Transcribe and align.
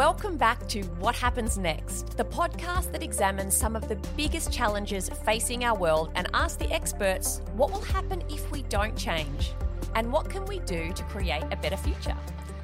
Welcome 0.00 0.38
back 0.38 0.66
to 0.68 0.80
What 0.98 1.14
Happens 1.14 1.58
Next, 1.58 2.16
the 2.16 2.24
podcast 2.24 2.90
that 2.92 3.02
examines 3.02 3.54
some 3.54 3.76
of 3.76 3.86
the 3.86 3.96
biggest 4.16 4.50
challenges 4.50 5.10
facing 5.26 5.62
our 5.62 5.76
world 5.76 6.10
and 6.14 6.26
asks 6.32 6.56
the 6.56 6.72
experts 6.72 7.42
what 7.52 7.70
will 7.70 7.82
happen 7.82 8.22
if 8.30 8.50
we 8.50 8.62
don't 8.62 8.96
change 8.96 9.52
and 9.94 10.10
what 10.10 10.30
can 10.30 10.46
we 10.46 10.60
do 10.60 10.90
to 10.94 11.02
create 11.02 11.42
a 11.50 11.56
better 11.56 11.76
future. 11.76 12.16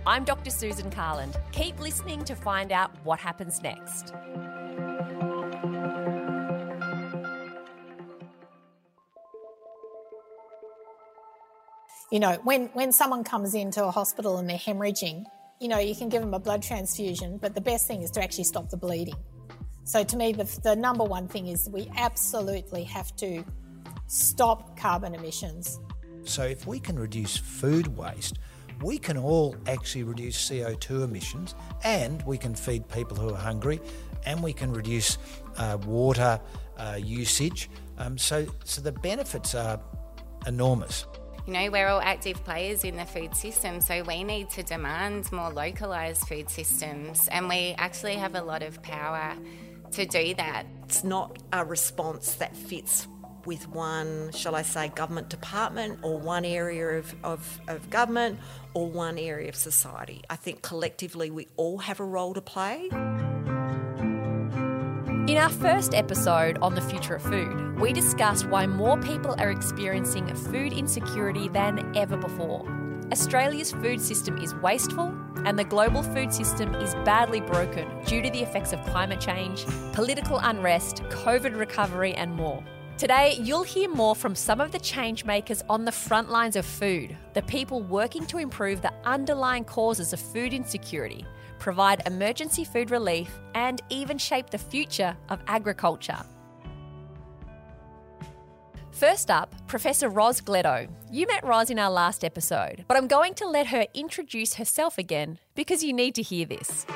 I'm 0.06 0.24
Dr. 0.24 0.48
Susan 0.48 0.90
Carland. 0.90 1.36
Keep 1.52 1.78
listening 1.78 2.24
to 2.24 2.34
find 2.34 2.72
out 2.72 2.90
what 3.04 3.20
happens 3.20 3.62
next. 3.62 4.14
You 12.10 12.20
know, 12.20 12.38
when, 12.44 12.68
when 12.68 12.92
someone 12.92 13.24
comes 13.24 13.52
into 13.52 13.84
a 13.84 13.90
hospital 13.90 14.38
and 14.38 14.48
they're 14.48 14.56
hemorrhaging, 14.56 15.26
you 15.60 15.68
know, 15.68 15.78
you 15.78 15.94
can 15.94 16.08
give 16.08 16.22
them 16.22 16.34
a 16.34 16.38
blood 16.38 16.62
transfusion, 16.62 17.38
but 17.38 17.54
the 17.54 17.60
best 17.60 17.86
thing 17.86 18.02
is 18.02 18.10
to 18.12 18.22
actually 18.22 18.44
stop 18.44 18.68
the 18.68 18.76
bleeding. 18.76 19.16
So 19.84 20.02
to 20.04 20.16
me, 20.16 20.32
the, 20.32 20.44
the 20.62 20.76
number 20.76 21.04
one 21.04 21.28
thing 21.28 21.46
is 21.46 21.68
we 21.70 21.88
absolutely 21.96 22.84
have 22.84 23.14
to 23.16 23.44
stop 24.06 24.76
carbon 24.76 25.14
emissions. 25.14 25.78
So 26.24 26.42
if 26.42 26.66
we 26.66 26.80
can 26.80 26.98
reduce 26.98 27.36
food 27.36 27.96
waste, 27.96 28.38
we 28.82 28.98
can 28.98 29.16
all 29.16 29.56
actually 29.66 30.02
reduce 30.02 30.50
CO2 30.50 31.04
emissions 31.04 31.54
and 31.84 32.22
we 32.26 32.36
can 32.36 32.54
feed 32.54 32.88
people 32.88 33.16
who 33.16 33.30
are 33.30 33.38
hungry 33.38 33.80
and 34.26 34.42
we 34.42 34.52
can 34.52 34.72
reduce 34.72 35.18
uh, 35.56 35.78
water 35.86 36.40
uh, 36.76 36.98
usage. 37.00 37.70
Um, 37.96 38.18
so, 38.18 38.46
so 38.64 38.82
the 38.82 38.92
benefits 38.92 39.54
are 39.54 39.80
enormous. 40.46 41.06
You 41.46 41.52
know, 41.52 41.70
we're 41.70 41.86
all 41.86 42.00
active 42.00 42.42
players 42.42 42.82
in 42.82 42.96
the 42.96 43.04
food 43.04 43.36
system, 43.36 43.80
so 43.80 44.02
we 44.02 44.24
need 44.24 44.50
to 44.50 44.64
demand 44.64 45.30
more 45.30 45.52
localised 45.52 46.26
food 46.26 46.50
systems, 46.50 47.28
and 47.28 47.48
we 47.48 47.72
actually 47.78 48.16
have 48.16 48.34
a 48.34 48.42
lot 48.42 48.64
of 48.64 48.82
power 48.82 49.32
to 49.92 50.06
do 50.06 50.34
that. 50.34 50.66
It's 50.86 51.04
not 51.04 51.38
a 51.52 51.64
response 51.64 52.34
that 52.34 52.56
fits 52.56 53.06
with 53.44 53.68
one, 53.68 54.32
shall 54.32 54.56
I 54.56 54.62
say, 54.62 54.88
government 54.88 55.28
department 55.28 56.00
or 56.02 56.18
one 56.18 56.44
area 56.44 56.98
of, 56.98 57.14
of, 57.22 57.60
of 57.68 57.90
government 57.90 58.40
or 58.74 58.90
one 58.90 59.16
area 59.16 59.48
of 59.48 59.54
society. 59.54 60.22
I 60.28 60.34
think 60.34 60.62
collectively 60.62 61.30
we 61.30 61.46
all 61.56 61.78
have 61.78 62.00
a 62.00 62.04
role 62.04 62.34
to 62.34 62.40
play. 62.40 62.90
In 65.26 65.38
our 65.38 65.50
first 65.50 65.92
episode 65.92 66.56
on 66.62 66.76
the 66.76 66.80
future 66.80 67.16
of 67.16 67.22
food, 67.24 67.80
we 67.80 67.92
discussed 67.92 68.46
why 68.46 68.64
more 68.64 68.96
people 68.96 69.34
are 69.40 69.50
experiencing 69.50 70.32
food 70.32 70.72
insecurity 70.72 71.48
than 71.48 71.96
ever 71.96 72.16
before. 72.16 72.64
Australia's 73.10 73.72
food 73.72 74.00
system 74.00 74.38
is 74.38 74.54
wasteful, 74.54 75.12
and 75.44 75.58
the 75.58 75.64
global 75.64 76.04
food 76.04 76.32
system 76.32 76.72
is 76.76 76.94
badly 77.04 77.40
broken 77.40 77.88
due 78.04 78.22
to 78.22 78.30
the 78.30 78.40
effects 78.40 78.72
of 78.72 78.80
climate 78.84 79.20
change, 79.20 79.66
political 79.92 80.38
unrest, 80.38 81.02
COVID 81.10 81.58
recovery, 81.58 82.14
and 82.14 82.32
more. 82.32 82.62
Today, 82.96 83.36
you'll 83.40 83.64
hear 83.64 83.90
more 83.90 84.14
from 84.14 84.36
some 84.36 84.60
of 84.60 84.70
the 84.70 84.78
change 84.78 85.24
makers 85.24 85.60
on 85.68 85.84
the 85.84 85.90
front 85.90 86.30
lines 86.30 86.54
of 86.54 86.64
food, 86.64 87.16
the 87.34 87.42
people 87.42 87.82
working 87.82 88.26
to 88.26 88.38
improve 88.38 88.80
the 88.80 88.92
underlying 89.04 89.64
causes 89.64 90.12
of 90.12 90.20
food 90.20 90.54
insecurity 90.54 91.26
provide 91.58 92.06
emergency 92.06 92.64
food 92.64 92.90
relief, 92.90 93.38
and 93.54 93.82
even 93.90 94.18
shape 94.18 94.50
the 94.50 94.58
future 94.58 95.16
of 95.28 95.40
agriculture. 95.46 96.22
First 98.96 99.30
up, 99.30 99.54
Professor 99.66 100.08
Ros 100.08 100.40
Gleadow. 100.40 100.88
You 101.10 101.26
met 101.26 101.44
Ros 101.44 101.68
in 101.68 101.78
our 101.78 101.90
last 101.90 102.24
episode, 102.24 102.84
but 102.88 102.96
I'm 102.96 103.06
going 103.06 103.34
to 103.34 103.46
let 103.46 103.66
her 103.66 103.86
introduce 103.92 104.54
herself 104.54 104.96
again 104.96 105.38
because 105.54 105.84
you 105.84 105.92
need 105.92 106.14
to 106.14 106.22
hear 106.22 106.46
this. 106.46 106.86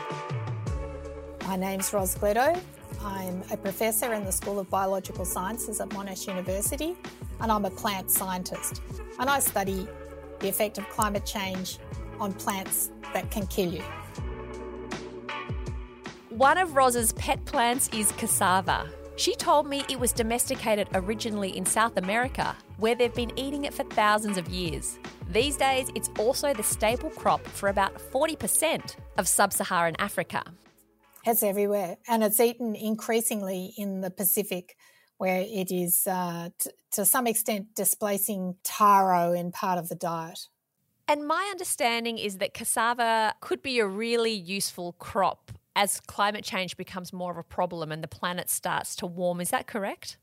My 1.47 1.57
name's 1.57 1.93
Ros 1.93 2.15
Gleadow. 2.15 2.59
I'm 3.03 3.43
a 3.53 3.57
professor 3.59 4.15
in 4.15 4.25
the 4.25 4.33
School 4.33 4.59
of 4.59 4.71
Biological 4.71 5.27
Sciences 5.27 5.79
at 5.81 5.91
Monash 5.91 6.27
University, 6.27 6.97
and 7.41 7.53
I'm 7.53 7.67
a 7.67 7.71
plant 7.71 8.11
scientist. 8.11 8.81
And 9.19 9.29
I 9.29 9.39
study 9.39 9.87
the 10.39 10.49
effect 10.49 10.79
of 10.79 10.89
climate 10.89 11.27
change 11.27 11.79
on 12.19 12.33
plants 12.33 12.93
that 13.13 13.31
can 13.31 13.47
kill 13.47 13.73
you. 13.73 13.85
One 16.41 16.57
of 16.57 16.75
Ros's 16.75 17.13
pet 17.13 17.45
plants 17.45 17.91
is 17.93 18.13
cassava. 18.13 18.89
She 19.17 19.35
told 19.35 19.69
me 19.69 19.85
it 19.91 20.01
was 20.01 20.11
domesticated 20.11 20.89
originally 20.95 21.55
in 21.55 21.67
South 21.67 21.99
America, 21.99 22.57
where 22.79 22.95
they've 22.95 23.15
been 23.15 23.39
eating 23.39 23.67
it 23.67 23.75
for 23.75 23.85
thousands 23.85 24.39
of 24.39 24.49
years. 24.49 24.99
These 25.31 25.59
days, 25.59 25.91
it's 25.95 26.09
also 26.19 26.55
the 26.55 26.63
staple 26.63 27.11
crop 27.11 27.47
for 27.47 27.69
about 27.69 27.95
40% 27.99 28.97
of 29.19 29.29
sub 29.29 29.53
Saharan 29.53 29.97
Africa. 29.99 30.43
It's 31.27 31.43
everywhere, 31.43 31.99
and 32.09 32.25
it's 32.25 32.41
eaten 32.41 32.75
increasingly 32.75 33.75
in 33.77 34.01
the 34.01 34.11
Pacific, 34.11 34.77
where 35.19 35.43
it 35.43 35.71
is 35.71 36.07
uh, 36.07 36.49
t- 36.59 36.71
to 36.93 37.05
some 37.05 37.27
extent 37.27 37.75
displacing 37.77 38.55
taro 38.65 39.35
in 39.35 39.53
part 39.53 39.79
of 39.79 39.91
the 39.91 39.95
diet. 39.95 40.49
And 41.07 41.27
my 41.27 41.49
understanding 41.51 42.17
is 42.17 42.39
that 42.39 42.55
cassava 42.55 43.35
could 43.43 43.61
be 43.61 43.79
a 43.79 43.87
really 43.87 44.33
useful 44.33 44.95
crop 44.95 45.53
as 45.81 45.99
climate 45.99 46.45
change 46.45 46.77
becomes 46.77 47.11
more 47.11 47.33
of 47.33 47.39
a 47.39 47.43
problem 47.43 47.91
and 47.91 48.05
the 48.05 48.09
planet 48.09 48.51
starts 48.51 48.95
to 48.95 49.07
warm. 49.07 49.41
Is 49.41 49.49
that 49.49 49.67
correct? 49.67 50.19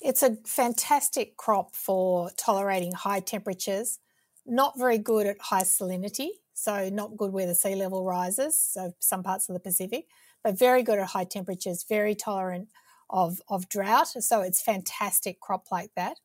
It's 0.00 0.22
a 0.22 0.36
fantastic 0.46 1.36
crop 1.36 1.74
for 1.74 2.30
tolerating 2.38 2.92
high 2.92 3.20
temperatures, 3.20 3.98
not 4.46 4.78
very 4.78 4.96
good 4.96 5.26
at 5.26 5.36
high 5.40 5.64
salinity, 5.64 6.28
so 6.54 6.88
not 6.88 7.18
good 7.18 7.34
where 7.34 7.46
the 7.46 7.54
sea 7.54 7.74
level 7.74 8.02
rises, 8.02 8.58
so 8.58 8.94
some 8.98 9.22
parts 9.22 9.50
of 9.50 9.52
the 9.52 9.60
Pacific, 9.60 10.06
but 10.42 10.58
very 10.58 10.82
good 10.82 10.98
at 10.98 11.08
high 11.08 11.24
temperatures, 11.24 11.84
very 11.86 12.14
tolerant 12.14 12.68
of, 13.10 13.42
of 13.46 13.68
drought. 13.68 14.08
So 14.08 14.40
it's 14.40 14.62
fantastic 14.62 15.38
crop 15.38 15.66
like 15.70 15.90
that. 15.96 16.16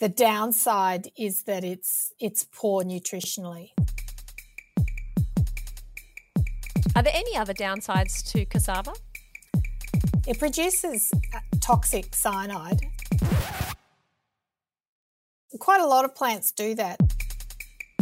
The 0.00 0.08
downside 0.08 1.10
is 1.16 1.42
that 1.42 1.62
it's 1.62 2.12
it's 2.18 2.44
poor 2.50 2.82
nutritionally. 2.82 3.72
Are 6.96 7.02
there 7.02 7.12
any 7.12 7.36
other 7.36 7.52
downsides 7.52 8.24
to 8.30 8.44
cassava? 8.44 8.92
It 10.28 10.38
produces 10.38 11.10
toxic 11.60 12.14
cyanide. 12.14 12.80
Quite 15.58 15.80
a 15.80 15.86
lot 15.86 16.04
of 16.04 16.14
plants 16.14 16.52
do 16.52 16.76
that, 16.76 17.00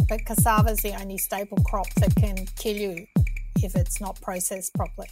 but 0.07 0.23
cassava 0.25 0.69
is 0.69 0.79
the 0.81 0.93
only 1.01 1.17
staple 1.17 1.57
crop 1.65 1.91
that 1.95 2.15
can 2.15 2.45
kill 2.55 2.77
you 2.77 3.07
if 3.63 3.75
it's 3.75 3.99
not 3.99 4.21
processed 4.21 4.75
properly. 4.75 5.09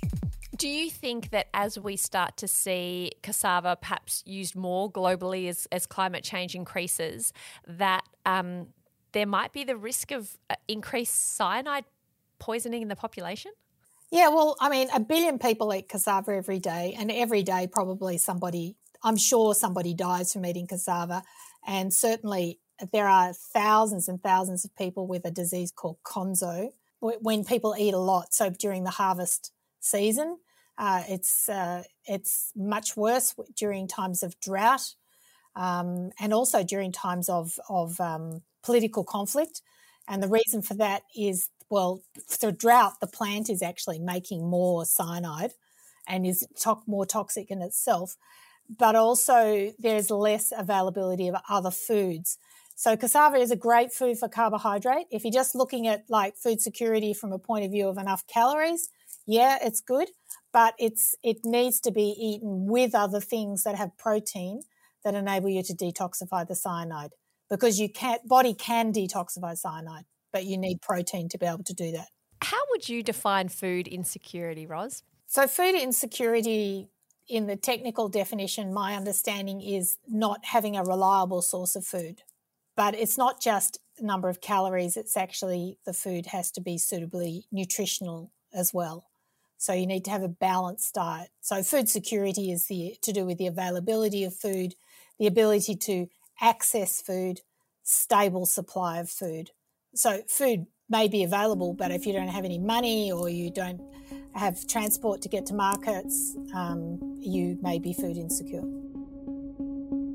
Do 0.55 0.67
you 0.67 0.91
think 0.91 1.31
that 1.31 1.47
as 1.51 1.79
we 1.79 1.97
start 1.97 2.37
to 2.37 2.47
see 2.47 3.13
cassava 3.23 3.77
perhaps 3.81 4.21
used 4.27 4.55
more 4.55 4.91
globally 4.91 5.49
as, 5.49 5.67
as 5.71 5.87
climate 5.87 6.23
change 6.23 6.53
increases, 6.53 7.33
that 7.67 8.03
um, 8.27 8.67
there 9.13 9.25
might 9.25 9.53
be 9.53 9.63
the 9.63 9.75
risk 9.75 10.11
of 10.11 10.37
uh, 10.51 10.55
increased 10.67 11.35
cyanide 11.35 11.85
poisoning 12.37 12.83
in 12.83 12.87
the 12.87 12.95
population? 12.95 13.51
Yeah, 14.11 14.27
well, 14.29 14.57
I 14.59 14.69
mean, 14.69 14.89
a 14.93 14.99
billion 14.99 15.39
people 15.39 15.73
eat 15.73 15.87
cassava 15.87 16.31
every 16.33 16.59
day, 16.59 16.95
and 16.97 17.09
every 17.11 17.43
day 17.43 17.67
probably 17.71 18.17
somebody, 18.17 18.75
I'm 19.03 19.15
sure 19.17 19.53
somebody 19.55 19.93
dies 19.93 20.33
from 20.33 20.45
eating 20.45 20.67
cassava. 20.67 21.23
And 21.65 21.93
certainly 21.93 22.59
there 22.91 23.07
are 23.07 23.31
thousands 23.33 24.07
and 24.09 24.21
thousands 24.21 24.65
of 24.65 24.75
people 24.75 25.07
with 25.07 25.25
a 25.25 25.31
disease 25.31 25.71
called 25.71 25.97
konzo 26.03 26.71
when 26.99 27.45
people 27.45 27.75
eat 27.77 27.93
a 27.93 27.99
lot. 27.99 28.33
So 28.33 28.49
during 28.49 28.83
the 28.83 28.89
harvest 28.91 29.51
season, 29.79 30.37
uh, 30.77 31.03
it's 31.07 31.47
uh, 31.47 31.83
it's 32.05 32.51
much 32.55 32.97
worse 32.97 33.33
during 33.55 33.87
times 33.87 34.23
of 34.23 34.39
drought, 34.39 34.95
um, 35.55 36.11
and 36.19 36.33
also 36.33 36.63
during 36.63 36.91
times 36.91 37.29
of 37.29 37.59
of 37.69 37.99
um, 37.99 38.41
political 38.63 39.03
conflict. 39.03 39.61
And 40.07 40.21
the 40.23 40.27
reason 40.27 40.61
for 40.61 40.73
that 40.75 41.03
is 41.15 41.49
well, 41.71 42.03
for 42.27 42.51
drought, 42.51 42.99
the 42.99 43.07
plant 43.07 43.49
is 43.49 43.61
actually 43.61 43.97
making 43.97 44.47
more 44.47 44.85
cyanide 44.85 45.53
and 46.07 46.25
is 46.25 46.45
to- 46.61 46.81
more 46.85 47.05
toxic 47.05 47.49
in 47.49 47.61
itself. 47.61 48.17
But 48.69 48.95
also, 48.95 49.71
there's 49.79 50.11
less 50.11 50.51
availability 50.55 51.27
of 51.27 51.35
other 51.49 51.71
foods. 51.71 52.37
So, 52.75 52.95
cassava 52.97 53.37
is 53.37 53.51
a 53.51 53.55
great 53.55 53.93
food 53.93 54.17
for 54.17 54.27
carbohydrate. 54.27 55.07
If 55.11 55.23
you're 55.23 55.31
just 55.31 55.55
looking 55.55 55.87
at 55.87 56.05
like 56.09 56.35
food 56.35 56.61
security 56.61 57.13
from 57.13 57.31
a 57.31 57.39
point 57.39 57.65
of 57.65 57.71
view 57.71 57.87
of 57.87 57.97
enough 57.97 58.25
calories, 58.27 58.89
yeah, 59.25 59.57
it's 59.61 59.81
good, 59.81 60.09
but 60.51 60.73
it's 60.77 61.15
it 61.23 61.37
needs 61.43 61.79
to 61.81 61.91
be 61.91 62.15
eaten 62.19 62.65
with 62.67 62.93
other 62.95 63.21
things 63.21 63.63
that 63.63 63.75
have 63.75 63.97
protein 63.97 64.61
that 65.03 65.15
enable 65.15 65.49
you 65.49 65.63
to 65.63 65.73
detoxify 65.73 66.47
the 66.47 66.55
cyanide 66.55 67.11
because 67.49 67.79
you 67.79 67.89
can't 67.89 68.27
body 68.27 68.53
can 68.53 68.93
detoxify 68.93 69.57
cyanide 69.57 70.05
but 70.31 70.45
you 70.45 70.57
need 70.57 70.81
protein 70.81 71.29
to 71.29 71.37
be 71.37 71.45
able 71.45 71.63
to 71.63 71.73
do 71.73 71.91
that. 71.91 72.07
How 72.41 72.61
would 72.71 72.89
you 72.89 73.03
define 73.03 73.49
food 73.49 73.87
insecurity, 73.87 74.65
Ros? 74.65 75.03
So, 75.27 75.47
food 75.47 75.75
insecurity, 75.75 76.89
in 77.29 77.47
the 77.47 77.55
technical 77.55 78.09
definition, 78.09 78.73
my 78.73 78.95
understanding 78.95 79.61
is 79.61 79.97
not 80.07 80.43
having 80.43 80.75
a 80.75 80.83
reliable 80.83 81.41
source 81.41 81.75
of 81.75 81.85
food. 81.85 82.23
But 82.75 82.95
it's 82.95 83.17
not 83.17 83.41
just 83.41 83.79
number 83.99 84.29
of 84.29 84.41
calories, 84.41 84.97
it's 84.97 85.15
actually 85.15 85.77
the 85.85 85.93
food 85.93 86.27
has 86.27 86.51
to 86.51 86.61
be 86.61 86.77
suitably 86.77 87.45
nutritional 87.51 88.31
as 88.53 88.73
well. 88.73 89.05
So 89.57 89.73
you 89.73 89.85
need 89.85 90.05
to 90.05 90.11
have 90.11 90.23
a 90.23 90.27
balanced 90.27 90.95
diet. 90.95 91.29
So 91.41 91.61
food 91.61 91.87
security 91.87 92.51
is 92.51 92.65
the 92.65 92.95
to 93.03 93.13
do 93.13 93.25
with 93.25 93.37
the 93.37 93.47
availability 93.47 94.23
of 94.23 94.35
food, 94.35 94.73
the 95.19 95.27
ability 95.27 95.75
to 95.75 96.07
access 96.41 96.99
food, 97.01 97.41
stable 97.83 98.45
supply 98.47 98.99
of 98.99 99.09
food. 99.09 99.51
So 99.93 100.21
food 100.29 100.67
may 100.89 101.09
be 101.09 101.23
available, 101.23 101.73
but 101.73 101.91
if 101.91 102.05
you 102.05 102.13
don't 102.13 102.29
have 102.29 102.45
any 102.45 102.57
money 102.57 103.11
or 103.11 103.29
you 103.29 103.51
don't 103.51 103.81
have 104.33 104.65
transport 104.65 105.21
to 105.23 105.29
get 105.29 105.45
to 105.47 105.53
markets, 105.53 106.37
um, 106.53 107.17
you 107.19 107.57
may 107.61 107.77
be 107.77 107.91
food 107.93 108.15
insecure. 108.15 108.63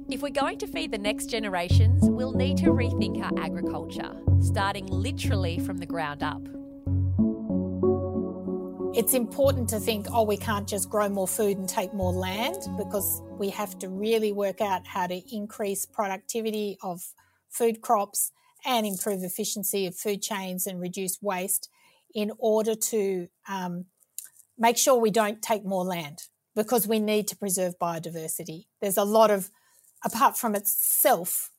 If 0.09 0.23
we're 0.23 0.31
going 0.31 0.59
to 0.59 0.67
feed 0.67 0.93
the 0.93 0.99
next 0.99 1.27
generations, 1.27 2.03
we'll 2.05 2.33
need 2.33 2.57
to 2.59 2.67
rethink 2.67 3.23
our 3.23 3.39
agriculture, 3.45 4.17
starting 4.41 4.87
literally 4.87 5.59
from 5.59 5.77
the 5.77 5.87
ground 5.87 6.23
up. 6.23 6.41
It's 8.97 9.13
important 9.13 9.69
to 9.71 9.81
think, 9.81 10.07
oh, 10.11 10.23
we 10.23 10.39
can't 10.39 10.67
just 10.67 10.89
grow 10.89 11.11
more 11.11 11.29
food 11.29 11.59
and 11.59 11.69
take 11.69 11.93
more 11.93 12.13
land 12.13 12.57
because 12.79 13.21
we 13.33 13.51
have 13.51 13.79
to 13.81 13.91
really 13.91 14.33
work 14.33 14.63
out 14.63 14.87
how 14.87 15.07
to 15.07 15.21
increase 15.35 15.85
productivity 15.85 16.79
of 16.83 17.03
food 17.51 17.83
crops 17.83 18.33
and 18.67 18.87
improve 18.87 19.23
efficiency 19.23 19.87
of 19.87 19.97
food 19.97 20.21
chains 20.21 20.67
and 20.67 20.81
reduce 20.81 21.19
waste 21.23 21.71
in 22.15 22.33
order 22.39 22.75
to 22.75 23.29
um, 23.49 23.87
make 24.59 24.77
sure 24.77 24.99
we 24.99 25.11
don't 25.11 25.41
take 25.41 25.65
more 25.65 25.85
land 25.85 26.23
because 26.55 26.89
we 26.89 26.99
need 26.99 27.29
to 27.29 27.37
preserve 27.37 27.79
biodiversity. 27.79 28.67
There's 28.81 28.97
a 28.97 29.05
lot 29.05 29.31
of, 29.31 29.51
apart 30.05 30.37
from 30.37 30.55
itself, 30.55 31.51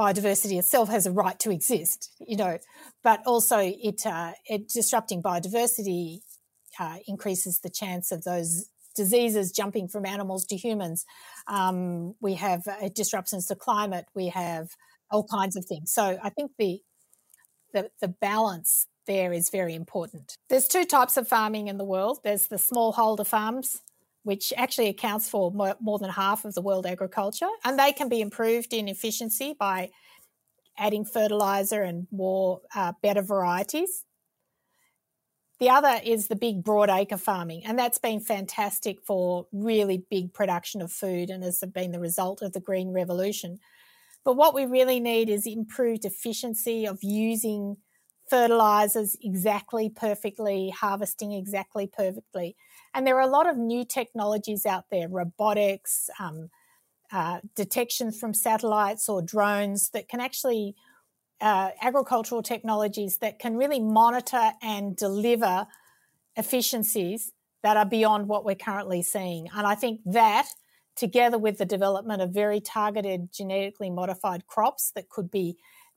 biodiversity 0.00 0.58
itself 0.58 0.88
has 0.88 1.06
a 1.06 1.12
right 1.12 1.38
to 1.40 1.50
exist, 1.50 2.12
you 2.20 2.36
know, 2.36 2.58
but 3.02 3.20
also 3.26 3.58
it, 3.58 4.06
uh, 4.06 4.32
it 4.46 4.68
disrupting 4.68 5.22
biodiversity 5.22 6.20
uh, 6.78 6.98
increases 7.06 7.58
the 7.58 7.70
chance 7.70 8.12
of 8.12 8.22
those 8.22 8.70
diseases 8.94 9.52
jumping 9.52 9.88
from 9.88 10.06
animals 10.06 10.44
to 10.46 10.56
humans. 10.56 11.04
Um, 11.48 12.14
we 12.20 12.34
have 12.34 12.66
uh, 12.66 12.88
disruptions 12.94 13.46
to 13.46 13.56
climate. 13.56 14.06
We 14.14 14.28
have 14.28 14.70
all 15.10 15.24
kinds 15.24 15.56
of 15.56 15.64
things. 15.64 15.92
So 15.92 16.18
I 16.22 16.30
think 16.30 16.52
the 16.58 16.80
the, 17.74 17.90
the 18.00 18.08
balance 18.08 18.86
there 19.06 19.32
is 19.32 19.50
very 19.50 19.74
important. 19.74 20.36
There's 20.48 20.68
two 20.68 20.84
types 20.84 21.16
of 21.16 21.26
farming 21.26 21.68
in 21.68 21.78
the 21.78 21.84
world. 21.84 22.20
There's 22.22 22.46
the 22.46 22.56
smallholder 22.56 23.26
farms, 23.26 23.82
which 24.22 24.52
actually 24.56 24.88
accounts 24.88 25.28
for 25.28 25.50
more, 25.50 25.76
more 25.80 25.98
than 25.98 26.10
half 26.10 26.44
of 26.44 26.54
the 26.54 26.62
world 26.62 26.86
agriculture, 26.86 27.48
and 27.64 27.78
they 27.78 27.92
can 27.92 28.08
be 28.08 28.20
improved 28.20 28.72
in 28.72 28.88
efficiency 28.88 29.54
by 29.58 29.90
adding 30.78 31.04
fertilizer 31.04 31.82
and 31.82 32.06
more 32.10 32.60
uh, 32.74 32.92
better 33.02 33.22
varieties. 33.22 34.04
The 35.58 35.70
other 35.70 36.00
is 36.04 36.28
the 36.28 36.36
big 36.36 36.62
broadacre 36.62 37.18
farming, 37.18 37.64
and 37.64 37.76
that's 37.78 37.98
been 37.98 38.20
fantastic 38.20 39.02
for 39.02 39.46
really 39.52 40.04
big 40.08 40.32
production 40.32 40.80
of 40.80 40.92
food 40.92 41.30
and 41.30 41.42
has 41.42 41.64
been 41.74 41.90
the 41.90 41.98
result 41.98 42.42
of 42.42 42.52
the 42.52 42.60
Green 42.60 42.90
Revolution. 42.92 43.58
But 44.28 44.36
what 44.36 44.52
we 44.52 44.66
really 44.66 45.00
need 45.00 45.30
is 45.30 45.46
improved 45.46 46.04
efficiency 46.04 46.84
of 46.84 46.98
using 47.00 47.78
fertilizers 48.28 49.16
exactly 49.22 49.88
perfectly, 49.88 50.68
harvesting 50.68 51.32
exactly 51.32 51.86
perfectly. 51.86 52.54
And 52.92 53.06
there 53.06 53.16
are 53.16 53.26
a 53.26 53.26
lot 53.26 53.48
of 53.48 53.56
new 53.56 53.86
technologies 53.86 54.66
out 54.66 54.84
there, 54.90 55.08
robotics, 55.08 56.10
um, 56.20 56.50
uh, 57.10 57.40
detection 57.56 58.12
from 58.12 58.34
satellites 58.34 59.08
or 59.08 59.22
drones 59.22 59.88
that 59.94 60.10
can 60.10 60.20
actually, 60.20 60.74
uh, 61.40 61.70
agricultural 61.80 62.42
technologies 62.42 63.16
that 63.22 63.38
can 63.38 63.56
really 63.56 63.80
monitor 63.80 64.52
and 64.60 64.94
deliver 64.94 65.66
efficiencies 66.36 67.32
that 67.62 67.78
are 67.78 67.86
beyond 67.86 68.28
what 68.28 68.44
we're 68.44 68.54
currently 68.54 69.00
seeing. 69.00 69.48
And 69.56 69.66
I 69.66 69.74
think 69.74 70.00
that, 70.04 70.48
together 70.98 71.38
with 71.38 71.58
the 71.58 71.64
development 71.64 72.20
of 72.20 72.30
very 72.30 72.60
targeted 72.60 73.32
genetically 73.32 73.88
modified 73.88 74.46
crops 74.48 74.90
that 74.90 75.08
could 75.08 75.30
be 75.30 75.56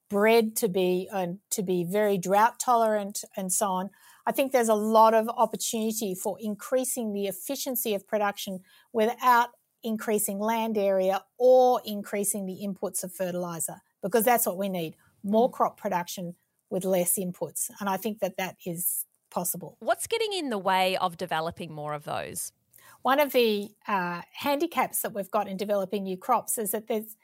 bred 0.10 0.56
to 0.58 0.70
be 0.70 1.10
uh, 1.12 1.28
to 1.50 1.64
be 1.64 1.84
very 1.84 2.18
drought 2.18 2.60
tolerant 2.60 3.24
and 3.36 3.52
so 3.52 3.66
on. 3.68 3.90
I 4.28 4.32
think 4.32 4.52
there's 4.52 4.70
a 4.70 4.76
lot 4.76 5.16
of 5.16 5.28
opportunity 5.30 6.14
for 6.14 6.38
increasing 6.40 7.14
the 7.14 7.26
efficiency 7.26 7.96
of 7.96 8.08
production 8.08 8.60
without 8.94 9.50
increasing 9.84 10.38
land 10.38 10.78
area 10.78 11.24
or 11.40 11.82
increasing 11.84 12.46
the 12.46 12.60
inputs 12.64 13.04
of 13.04 13.12
fertilizer 13.12 13.82
because 14.04 14.24
that's 14.24 14.46
what 14.46 14.58
we 14.58 14.70
need 14.70 14.96
more 15.24 15.50
mm. 15.50 15.54
crop 15.54 15.80
production 15.80 16.36
with 16.70 16.86
less 16.86 17.18
inputs 17.18 17.72
and 17.80 17.90
I 17.90 17.98
think 17.98 18.20
that 18.20 18.38
that 18.38 18.58
is 18.64 19.06
possible. 19.32 19.78
What's 19.80 20.06
getting 20.06 20.34
in 20.34 20.52
the 20.52 20.60
way 20.60 20.98
of 20.98 21.18
developing 21.18 21.74
more 21.74 21.94
of 21.96 22.04
those? 22.04 22.52
One 23.02 23.20
of 23.20 23.32
the 23.32 23.72
uh, 23.88 24.22
handicaps 24.34 25.02
that 25.02 25.14
we've 25.14 25.32
got 25.32 25.48
in 25.48 25.58
developing 25.58 26.04
new 26.04 26.18
crops 26.18 26.58
is 26.58 26.72
that 26.72 26.88
there's 26.88 27.16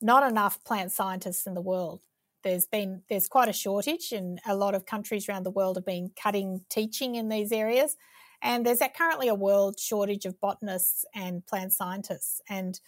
not 0.00 0.28
enough 0.28 0.62
plant 0.64 0.92
scientists 0.92 1.46
in 1.46 1.54
the 1.54 1.60
world 1.60 2.00
there's 2.44 2.66
been 2.66 3.02
there's 3.08 3.26
quite 3.26 3.48
a 3.48 3.52
shortage, 3.52 4.12
and 4.12 4.38
a 4.46 4.54
lot 4.54 4.74
of 4.74 4.86
countries 4.86 5.28
around 5.28 5.42
the 5.42 5.50
world 5.50 5.76
have 5.76 5.86
been 5.86 6.12
cutting 6.22 6.64
teaching 6.68 7.16
in 7.16 7.28
these 7.28 7.50
areas. 7.50 7.96
And 8.40 8.64
there's 8.64 8.82
currently 8.96 9.28
a 9.28 9.34
world 9.34 9.80
shortage 9.80 10.26
of 10.26 10.38
botanists 10.40 11.06
and 11.14 11.44
plant 11.46 11.72
scientists, 11.72 12.42
and 12.48 12.78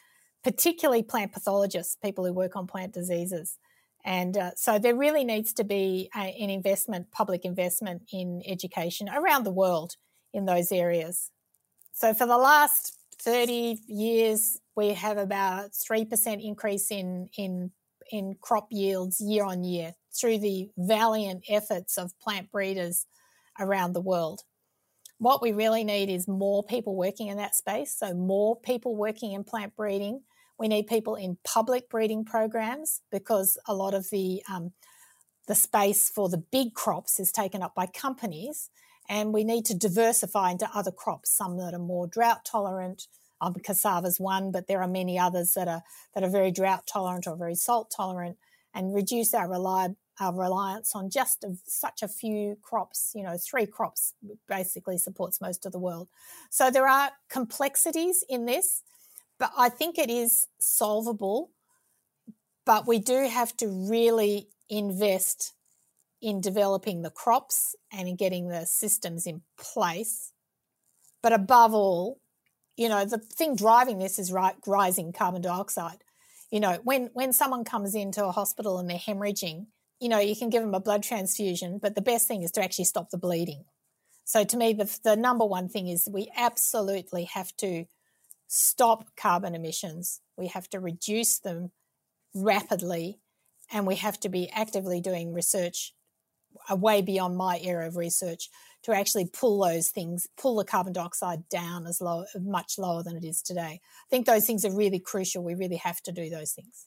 particularly 0.45 1.03
plant 1.03 1.33
pathologists, 1.33 1.97
people 1.97 2.25
who 2.27 2.33
work 2.33 2.55
on 2.55 2.67
plant 2.67 2.93
diseases. 2.93 3.59
And 4.05 4.37
uh, 4.37 4.51
so 4.55 4.79
there 4.79 4.95
really 4.95 5.25
needs 5.25 5.53
to 5.55 5.65
be 5.65 6.11
a, 6.15 6.21
an 6.21 6.51
investment, 6.51 7.11
public 7.11 7.45
investment 7.45 8.03
in 8.13 8.43
education 8.47 9.09
around 9.09 9.45
the 9.45 9.51
world 9.51 9.97
in 10.33 10.45
those 10.45 10.71
areas. 10.71 11.33
So 11.97 12.13
for 12.13 12.27
the 12.27 12.37
last 12.37 12.99
30 13.23 13.81
years, 13.87 14.59
we 14.77 14.93
have 14.93 15.17
about 15.17 15.71
3% 15.73 16.45
increase 16.45 16.91
in, 16.91 17.31
in 17.39 17.71
in 18.13 18.37
crop 18.41 18.69
yields 18.71 19.21
year 19.21 19.45
on 19.45 19.65
year 19.65 19.95
through 20.15 20.39
the 20.39 20.69
valiant 20.77 21.43
efforts 21.49 21.99
of 21.99 22.17
plant 22.21 22.53
breeders 22.53 23.07
around 23.59 23.95
the 23.95 24.01
world. 24.01 24.43
What 25.19 25.43
we 25.43 25.53
really 25.53 25.85
need 25.85 26.11
is 26.11 26.29
more 26.29 26.63
people 26.63 26.95
working 26.95 27.29
in 27.29 27.39
that 27.39 27.57
space. 27.57 27.97
So, 27.99 28.13
more 28.13 28.61
people 28.61 28.95
working 28.95 29.33
in 29.33 29.43
plant 29.43 29.75
breeding. 29.75 30.21
We 30.59 30.69
need 30.69 30.87
people 30.87 31.15
in 31.17 31.39
public 31.45 31.89
breeding 31.89 32.27
programs 32.27 33.01
because 33.11 33.59
a 33.67 33.75
lot 33.75 33.95
of 33.95 34.09
the 34.11 34.43
um, 34.51 34.73
the 35.49 35.55
space 35.55 36.11
for 36.11 36.29
the 36.29 36.45
big 36.53 36.75
crops 36.75 37.19
is 37.19 37.33
taken 37.33 37.63
up 37.63 37.75
by 37.75 37.87
companies, 37.87 38.69
and 39.09 39.33
we 39.33 39.45
need 39.45 39.65
to 39.67 39.75
diversify 39.75 40.51
into 40.51 40.69
other 40.75 40.91
crops, 40.91 41.31
some 41.31 41.57
that 41.59 41.75
are 41.75 41.79
more 41.79 42.07
drought 42.07 42.45
tolerant, 42.45 43.07
um, 43.41 43.55
cassava's 43.55 44.19
one, 44.19 44.51
but 44.51 44.67
there 44.67 44.83
are 44.83 44.89
many 44.89 45.19
others 45.19 45.55
that 45.55 45.69
are 45.69 45.83
that 46.15 46.25
are 46.25 46.31
very 46.31 46.51
drought 46.51 46.87
tolerant 46.87 47.27
or 47.27 47.37
very 47.37 47.55
salt 47.55 47.93
tolerant, 47.95 48.37
and 48.75 48.95
reduce 48.95 49.35
our 49.35 49.49
rely 49.49 49.91
our 50.19 50.33
reliance 50.33 50.93
on 50.95 51.11
just 51.11 51.45
a, 51.45 51.57
such 51.67 52.03
a 52.03 52.09
few 52.09 52.57
crops. 52.63 53.13
You 53.15 53.23
know, 53.23 53.37
three 53.37 53.67
crops 53.67 54.15
basically 54.49 54.99
supports 54.99 55.41
most 55.41 55.67
of 55.67 55.73
the 55.73 55.79
world. 55.79 56.09
So 56.51 56.71
there 56.71 56.89
are 56.89 57.11
complexities 57.29 58.25
in 58.29 58.47
this, 58.47 58.83
but 59.39 59.53
I 59.57 59.69
think 59.69 59.99
it 59.99 60.11
is 60.11 60.47
solvable. 60.59 61.51
But 62.65 62.87
we 62.87 62.99
do 62.99 63.29
have 63.29 63.57
to 63.59 63.69
really 63.69 64.49
invest 64.69 65.53
in 66.23 66.41
developing 66.41 67.03
the 67.03 67.11
crops 67.11 67.75
and 67.93 68.09
in 68.09 68.17
getting 68.17 68.49
the 68.49 68.65
systems 68.65 69.27
in 69.27 69.43
place. 69.59 70.33
But 71.23 71.33
above 71.33 71.75
all, 71.75 72.21
you 72.77 72.89
know, 72.89 73.05
the 73.05 73.19
thing 73.19 73.57
driving 73.57 73.99
this 73.99 74.19
is 74.19 74.33
right, 74.33 74.55
rising 74.67 75.13
carbon 75.13 75.43
dioxide. 75.43 75.99
You 76.51 76.61
know, 76.61 76.79
when 76.85 77.11
when 77.13 77.33
someone 77.33 77.65
comes 77.65 77.95
into 77.95 78.25
a 78.25 78.33
hospital 78.33 78.79
and 78.79 78.89
they're 78.89 78.99
hemorrhaging, 78.99 79.67
you 80.01 80.09
know, 80.09 80.21
you 80.21 80.37
can 80.37 80.51
give 80.51 80.63
them 80.63 80.75
a 80.75 80.81
blood 80.81 81.03
transfusion, 81.03 81.79
but 81.79 81.95
the 81.95 82.03
best 82.03 82.29
thing 82.29 82.43
is 82.43 82.53
to 82.53 82.63
actually 82.63 82.85
stop 82.85 83.11
the 83.11 83.19
bleeding. 83.19 83.65
So 84.25 84.45
to 84.45 84.57
me, 84.57 84.73
the, 84.73 84.99
the 85.05 85.17
number 85.17 85.45
one 85.45 85.69
thing 85.69 85.89
is 85.89 86.09
we 86.11 86.31
absolutely 86.37 87.25
have 87.25 87.57
to 87.59 87.87
stop 88.49 89.17
carbon 89.17 89.55
emissions. 89.55 90.21
We 90.37 90.49
have 90.49 90.69
to 90.71 90.81
reduce 90.81 91.39
them 91.39 91.73
rapidly, 92.35 93.21
and 93.73 93.87
we 93.87 93.97
have 93.97 94.21
to 94.21 94.29
be 94.29 94.51
actively 94.51 95.01
doing 95.01 95.33
research 95.33 95.95
way 96.71 97.03
beyond 97.03 97.37
my 97.37 97.59
area 97.63 97.89
of 97.89 97.97
research 97.97 98.51
to 98.85 98.93
actually 98.93 99.27
pull 99.27 99.61
those 99.61 99.89
things, 99.89 100.29
pull 100.37 100.57
the 100.57 100.65
carbon 100.65 100.93
dioxide 100.93 101.49
down 101.49 101.87
as 101.87 102.01
low, 102.01 102.25
much 102.41 102.79
lower 102.79 103.03
than 103.03 103.17
it 103.17 103.25
is 103.25 103.43
today. 103.43 103.81
I 103.83 104.09
think 104.11 104.27
those 104.27 104.47
things 104.47 104.65
are 104.65 104.75
really 104.75 105.01
crucial. 105.01 105.43
We 105.43 105.55
really 105.55 105.77
have 105.77 106.01
to 106.03 106.13
do 106.13 106.31
those 106.31 106.53
things. 106.53 106.87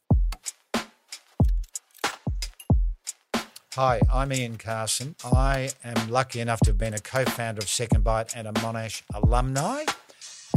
Hi, 3.74 4.00
I'm 4.12 4.34
Ian 4.34 4.58
Carson. 4.58 5.16
I 5.24 5.70
am 5.84 6.10
lucky 6.10 6.40
enough 6.40 6.60
to 6.62 6.72
have 6.72 6.78
been 6.78 6.94
a 6.94 7.00
co-founder 7.00 7.60
of 7.60 7.70
Second 7.70 8.04
Bite 8.04 8.36
and 8.36 8.48
a 8.48 8.52
Monash 8.54 9.04
alumni. 9.14 9.84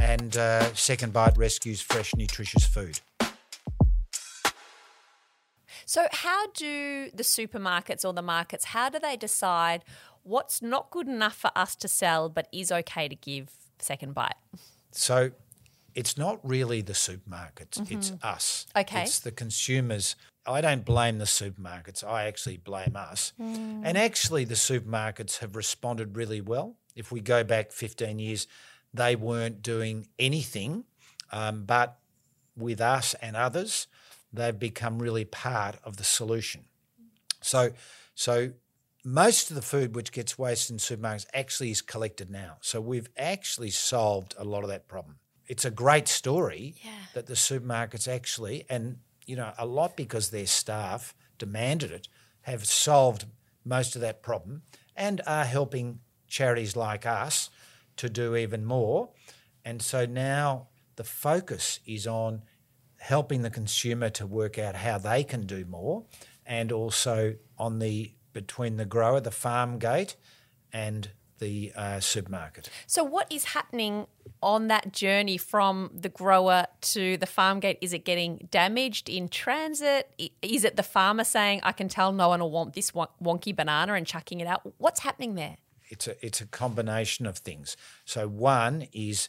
And 0.01 0.37
uh, 0.37 0.73
Second 0.75 1.13
Bite 1.13 1.37
rescues 1.37 1.81
fresh, 1.81 2.15
nutritious 2.15 2.65
food. 2.65 3.01
So, 5.93 6.07
how 6.11 6.47
do 6.53 7.11
the 7.13 7.23
supermarkets 7.23 8.03
or 8.03 8.15
the 8.15 8.23
markets, 8.23 8.65
how 8.65 8.89
do 8.89 8.99
they 8.99 9.15
decide 9.15 9.85
what's 10.23 10.63
not 10.63 10.91
good 10.91 11.07
enough 11.07 11.37
for 11.37 11.51
us 11.55 11.77
to 11.77 11.87
sell 11.87 12.31
but 12.31 12.49
is 12.51 12.73
okay 12.73 13.09
to 13.09 13.15
give 13.15 13.51
second 13.79 14.15
bite? 14.15 14.37
So 14.93 15.33
it's 15.95 16.17
not 16.17 16.41
really 16.43 16.81
the 16.81 16.95
supermarkets, 16.95 17.91
it's 17.91 18.15
us. 18.23 18.67
Okay. 18.75 19.03
It's 19.03 19.19
the 19.19 19.33
consumers. 19.33 20.17
I 20.47 20.63
don't 20.63 20.83
blame 20.83 21.19
the 21.19 21.27
supermarkets, 21.27 22.03
I 22.03 22.25
actually 22.25 22.57
blame 22.57 22.97
us. 22.97 23.35
And 23.39 23.99
actually, 23.99 24.47
the 24.47 24.55
supermarkets 24.55 25.41
have 25.41 25.57
responded 25.57 26.17
really 26.17 26.41
well. 26.41 26.77
If 26.97 27.13
we 27.13 27.21
go 27.21 27.45
back 27.45 27.71
15 27.71 28.19
years, 28.19 28.47
they 28.95 29.15
weren't 29.15 29.61
doing 29.61 30.07
anything, 30.19 30.85
um, 31.31 31.65
but 31.65 31.99
with 32.57 32.81
us 32.81 33.15
and 33.21 33.37
others, 33.37 33.89
they've 34.33 34.59
become 34.59 34.99
really 34.99 35.25
part 35.25 35.77
of 35.85 35.97
the 35.97 36.05
solution. 36.05 36.65
So, 37.41 37.73
so 38.15 38.53
most 39.05 39.51
of 39.51 39.57
the 39.57 39.63
food 39.63 39.95
which 39.95 40.13
gets 40.13 40.39
wasted 40.39 40.75
in 40.75 40.79
supermarkets 40.79 41.27
actually 41.35 41.71
is 41.71 41.83
collected 41.83 42.31
now. 42.31 42.57
So 42.61 42.81
we've 42.81 43.09
actually 43.17 43.71
solved 43.71 44.35
a 44.39 44.45
lot 44.45 44.63
of 44.63 44.69
that 44.71 44.89
problem. 44.89 45.19
It's 45.47 45.65
a 45.65 45.71
great 45.71 46.09
story 46.09 46.77
that 47.15 47.27
the 47.27 47.35
supermarkets 47.35 48.07
actually, 48.09 48.65
and 48.71 48.99
you 49.27 49.37
know, 49.37 49.53
a 49.59 49.67
lot 49.67 49.97
because 49.97 50.31
their 50.31 50.47
staff 50.47 51.15
demanded 51.39 51.91
it, 51.91 52.09
have 52.43 52.65
solved 52.65 53.27
most 53.65 53.95
of 53.95 54.01
that 54.03 54.23
problem 54.23 54.63
and 54.97 55.21
are 55.27 55.45
helping 55.45 56.01
charities 56.29 56.77
like 56.77 57.07
us 57.07 57.51
to 57.97 58.09
do 58.09 58.37
even 58.37 58.65
more. 58.65 59.11
And 59.65 59.83
so 59.83 60.07
now 60.07 60.69
the 60.97 61.05
focus 61.05 61.81
is 61.87 62.07
on 62.07 62.43
helping 63.03 63.43
the 63.43 63.51
consumer 63.51 64.09
to 64.09 64.25
work 64.25 64.61
out 64.61 64.77
how 64.77 64.97
they 64.97 65.25
can 65.25 65.45
do 65.45 65.65
more 65.65 66.05
and 66.47 66.71
also 66.71 67.35
on 67.59 67.81
the 67.81 68.13
between 68.33 68.77
the 68.77 68.85
grower, 68.85 69.21
the 69.21 69.33
farm 69.33 69.79
gate, 69.81 70.15
and 70.73 71.11
the 71.41 71.73
uh, 71.75 71.99
supermarket. 71.99 72.71
So, 72.87 73.03
what 73.03 73.31
is 73.31 73.45
happening 73.45 74.07
on 74.41 74.69
that 74.69 74.93
journey 74.93 75.37
from 75.37 75.91
the 75.93 76.09
grower 76.09 76.67
to 76.93 77.17
the 77.17 77.27
farm 77.27 77.59
gate? 77.59 77.79
Is 77.81 77.93
it 77.93 78.05
getting 78.05 78.49
damaged 78.53 79.09
in 79.09 79.29
transit? 79.29 80.09
Is 80.41 80.63
it 80.63 80.77
the 80.77 80.85
farmer 80.85 81.25
saying, 81.25 81.61
I 81.65 81.73
can 81.73 81.89
tell 81.89 82.13
no 82.13 82.29
one 82.29 82.39
will 82.39 82.53
want 82.53 82.75
this 82.75 82.93
wonky 82.93 83.55
banana 83.55 83.95
and 83.95 84.07
chucking 84.07 84.39
it 84.39 84.47
out? 84.47 84.63
What's 84.79 85.01
happening 85.01 85.35
there? 85.35 85.57
It's 85.89 86.07
a 86.07 86.25
it's 86.25 86.41
a 86.41 86.47
combination 86.47 87.27
of 87.27 87.39
things. 87.39 87.77
So 88.05 88.29
one 88.29 88.87
is 88.93 89.29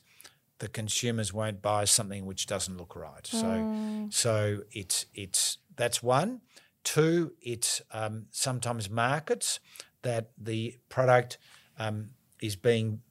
the 0.64 0.70
consumers 0.70 1.34
won't 1.34 1.62
buy 1.62 1.84
something 1.84 2.26
which 2.26 2.48
doesn't 2.48 2.78
look 2.78 2.96
right. 2.96 3.28
So 3.28 4.08
so 4.10 4.62
it's 4.72 5.08
it's 5.14 5.58
that's 5.76 6.02
one. 6.02 6.40
Two, 6.86 7.34
it's 7.42 7.82
um, 7.92 8.28
sometimes 8.32 8.90
markets 8.90 9.60
that 10.04 10.30
the 10.38 10.78
product 10.88 11.38
um, 11.78 12.12
is 12.42 12.56
being, 12.56 13.02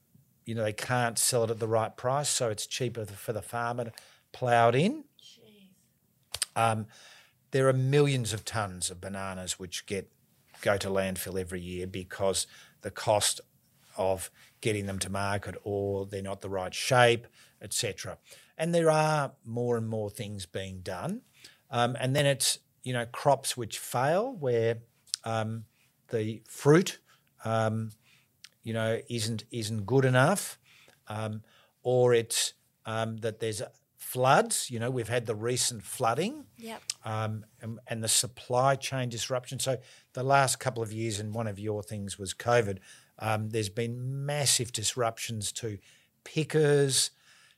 you 0.47 0.55
know, 0.55 0.63
they 0.63 0.73
can't 0.73 1.19
sell 1.19 1.45
it 1.45 1.51
at 1.51 1.59
the 1.59 1.69
right 1.69 1.95
price, 1.95 2.31
so 2.31 2.49
it's 2.49 2.67
cheaper 2.67 3.05
for 3.05 3.35
the 3.35 3.43
farmer 3.43 3.85
to 3.85 3.93
plough 4.33 4.71
it 4.71 4.75
in. 4.75 5.05
Um, 6.57 6.87
there 7.51 7.69
are 7.69 7.75
millions 7.75 8.33
of 8.33 8.47
tons 8.47 8.91
of 8.91 8.99
bananas 8.99 9.59
which 9.59 9.85
get 9.85 10.11
go 10.63 10.79
to 10.79 10.89
landfill 10.89 11.39
every 11.39 11.61
year 11.61 11.87
because 11.87 12.47
the 12.81 12.91
cost 12.91 13.43
of 13.99 14.31
getting 14.63 14.87
them 14.87 14.99
to 15.01 15.11
market 15.11 15.55
or 15.65 16.07
they're 16.07 16.23
not 16.23 16.41
the 16.41 16.49
right 16.49 16.73
shape, 16.75 17.27
etc. 17.61 18.17
And 18.57 18.75
there 18.75 18.91
are 18.91 19.33
more 19.45 19.77
and 19.77 19.87
more 19.87 20.09
things 20.09 20.47
being 20.47 20.81
done. 20.81 21.21
Um, 21.71 21.97
and 22.01 22.17
then 22.17 22.25
it's 22.25 22.59
you 22.83 22.93
know 22.95 23.05
crops 23.07 23.57
which 23.57 23.79
fail 23.79 24.35
where 24.35 24.79
um, 25.25 25.65
the 26.09 26.43
fruit 26.49 26.99
um, 27.45 27.91
you 28.63 28.73
know 28.73 28.99
isn't 29.11 29.45
isn't 29.51 29.85
good 29.87 30.05
enough, 30.05 30.59
um, 31.09 31.43
or 31.83 32.15
it's 32.15 32.55
um, 32.87 33.19
that 33.19 33.41
there's 33.41 33.63
floods. 33.97 34.71
You 34.71 34.79
know 34.81 34.91
we've 34.91 35.09
had 35.09 35.27
the 35.27 35.35
recent 35.35 35.83
flooding 35.83 36.45
Yep. 36.59 36.83
um, 37.05 37.45
and, 37.61 37.79
and 37.89 38.03
the 38.05 38.09
supply 38.09 38.77
chain 38.77 39.09
disruption. 39.09 39.59
So 39.59 39.79
the 40.13 40.23
last 40.23 40.61
couple 40.61 40.83
of 40.83 40.93
years, 40.93 41.19
and 41.19 41.35
one 41.35 41.47
of 41.47 41.59
your 41.59 41.83
things 41.83 42.19
was 42.19 42.35
COVID. 42.35 42.79
Um, 43.23 43.51
there's 43.51 43.69
been 43.69 44.27
massive 44.27 44.73
disruptions 44.73 45.53
to 45.53 45.79
pickers, 46.25 47.13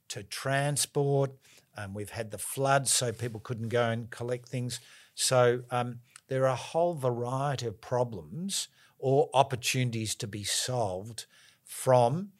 to 0.08 0.22
transport. 0.22 1.32
Um, 1.76 1.94
we've 1.94 2.10
had 2.10 2.30
the 2.30 2.38
floods, 2.38 2.92
so 2.92 3.12
people 3.12 3.40
couldn't 3.40 3.70
go 3.70 3.88
and 3.88 4.10
collect 4.10 4.46
things. 4.46 4.78
So 5.14 5.62
um, 5.70 6.00
there 6.28 6.42
are 6.42 6.48
a 6.48 6.54
whole 6.54 6.94
variety 6.94 7.66
of 7.66 7.80
problems 7.80 8.68
or 8.98 9.30
opportunities 9.32 10.14
to 10.16 10.26
be 10.26 10.44
solved 10.44 11.24
from 11.64 12.32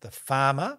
the 0.00 0.10
farmer 0.10 0.78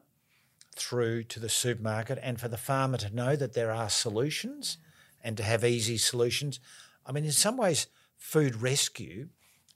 through 0.75 1.23
to 1.23 1.39
the 1.39 1.49
supermarket 1.49 2.19
and 2.21 2.39
for 2.39 2.49
the 2.49 2.57
farmer 2.57 2.97
to 2.97 3.15
know 3.15 3.37
that 3.37 3.53
there 3.53 3.71
are 3.71 3.89
solutions 3.89 4.77
and 5.23 5.37
to 5.37 5.43
have 5.43 5.63
easy 5.63 5.97
solutions. 5.97 6.59
I 7.05 7.13
mean, 7.13 7.23
in 7.23 7.31
some 7.31 7.55
ways, 7.55 7.87
food 8.17 8.61
rescue 8.61 9.29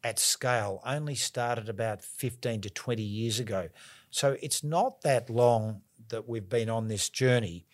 at 0.04 0.20
scale 0.20 0.82
only 0.86 1.16
started 1.16 1.70
about 1.70 2.02
15 2.02 2.62
to 2.62 2.70
20 2.70 3.02
years 3.02 3.40
ago. 3.40 3.70
So 4.10 4.38
it's 4.42 4.64
not 4.64 5.02
that 5.02 5.30
long 5.30 5.82
that 6.10 6.28
we've 6.28 6.48
been 6.48 6.70
on 6.70 6.88
this 6.88 7.10
journey. 7.10 7.66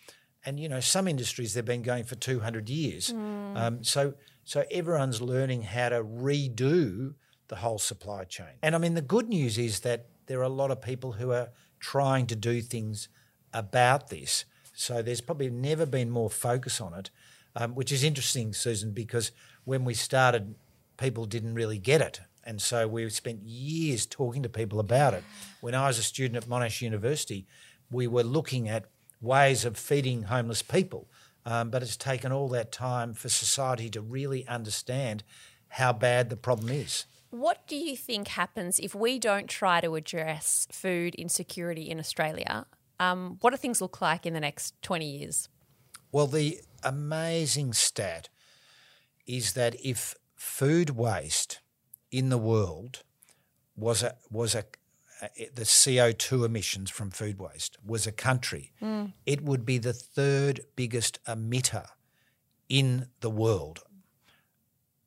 And, 0.44 0.60
you 0.60 0.68
know, 0.68 0.80
some 0.80 1.08
industries, 1.08 1.54
they've 1.54 1.64
been 1.64 1.82
going 1.82 2.04
for 2.04 2.16
200 2.16 2.68
years. 2.68 3.10
Um, 3.12 3.82
so, 3.82 4.14
so 4.44 4.64
everyone's 4.70 5.22
learning 5.22 5.62
how 5.62 5.90
to 5.90 6.02
redo 6.02 7.14
the 7.48 7.56
whole 7.56 7.78
supply 7.78 8.24
chain. 8.24 8.58
And 8.62 8.74
I 8.74 8.78
mean, 8.78 8.94
the 8.94 9.02
good 9.02 9.28
news 9.28 9.58
is 9.58 9.80
that 9.80 10.06
there 10.26 10.40
are 10.40 10.44
a 10.44 10.48
lot 10.48 10.70
of 10.70 10.82
people 10.82 11.12
who 11.12 11.32
are 11.32 11.50
trying 11.80 12.26
to 12.26 12.36
do 12.36 12.60
things 12.60 13.08
about 13.52 14.08
this. 14.08 14.44
So 14.74 15.02
there's 15.02 15.20
probably 15.20 15.50
never 15.50 15.86
been 15.86 16.10
more 16.10 16.30
focus 16.30 16.80
on 16.80 16.94
it, 16.94 17.10
um, 17.54 17.74
which 17.74 17.92
is 17.92 18.02
interesting, 18.02 18.52
Susan, 18.52 18.92
because 18.92 19.30
when 19.64 19.84
we 19.84 19.94
started, 19.94 20.54
people 20.96 21.24
didn't 21.26 21.54
really 21.54 21.78
get 21.78 22.00
it. 22.00 22.20
And 22.44 22.60
so 22.60 22.86
we 22.86 23.08
spent 23.10 23.42
years 23.42 24.06
talking 24.06 24.42
to 24.42 24.48
people 24.48 24.78
about 24.78 25.14
it. 25.14 25.24
When 25.60 25.74
I 25.74 25.86
was 25.86 25.98
a 25.98 26.02
student 26.02 26.42
at 26.42 26.48
Monash 26.48 26.82
University, 26.82 27.46
we 27.90 28.06
were 28.06 28.22
looking 28.22 28.68
at 28.68 28.84
ways 29.20 29.64
of 29.64 29.76
feeding 29.76 30.24
homeless 30.24 30.62
people. 30.62 31.08
Um, 31.46 31.70
but 31.70 31.82
it's 31.82 31.96
taken 31.96 32.32
all 32.32 32.48
that 32.48 32.72
time 32.72 33.14
for 33.14 33.28
society 33.28 33.90
to 33.90 34.00
really 34.00 34.46
understand 34.46 35.24
how 35.68 35.92
bad 35.92 36.30
the 36.30 36.36
problem 36.36 36.70
is. 36.70 37.06
What 37.30 37.66
do 37.66 37.76
you 37.76 37.96
think 37.96 38.28
happens 38.28 38.78
if 38.78 38.94
we 38.94 39.18
don't 39.18 39.48
try 39.48 39.80
to 39.80 39.96
address 39.96 40.68
food 40.70 41.14
insecurity 41.16 41.90
in 41.90 41.98
Australia? 41.98 42.66
Um, 43.00 43.38
what 43.40 43.50
do 43.50 43.56
things 43.56 43.80
look 43.80 44.00
like 44.00 44.24
in 44.24 44.34
the 44.34 44.40
next 44.40 44.80
20 44.82 45.18
years? 45.18 45.48
Well, 46.12 46.28
the 46.28 46.60
amazing 46.84 47.72
stat 47.72 48.28
is 49.26 49.54
that 49.54 49.74
if 49.84 50.14
food 50.44 50.90
waste 50.90 51.60
in 52.10 52.28
the 52.28 52.38
world 52.38 53.02
was 53.74 54.02
a 54.02 54.14
was 54.30 54.54
a, 54.54 54.64
the 55.54 55.62
CO2 55.62 56.44
emissions 56.44 56.90
from 56.90 57.10
food 57.10 57.40
waste 57.40 57.78
was 57.84 58.06
a 58.06 58.12
country, 58.12 58.70
it 59.24 59.40
would 59.40 59.64
be 59.64 59.78
the 59.78 59.94
third 59.94 60.60
biggest 60.76 61.18
emitter 61.24 61.86
in 62.68 63.08
the 63.20 63.30
world. 63.30 63.80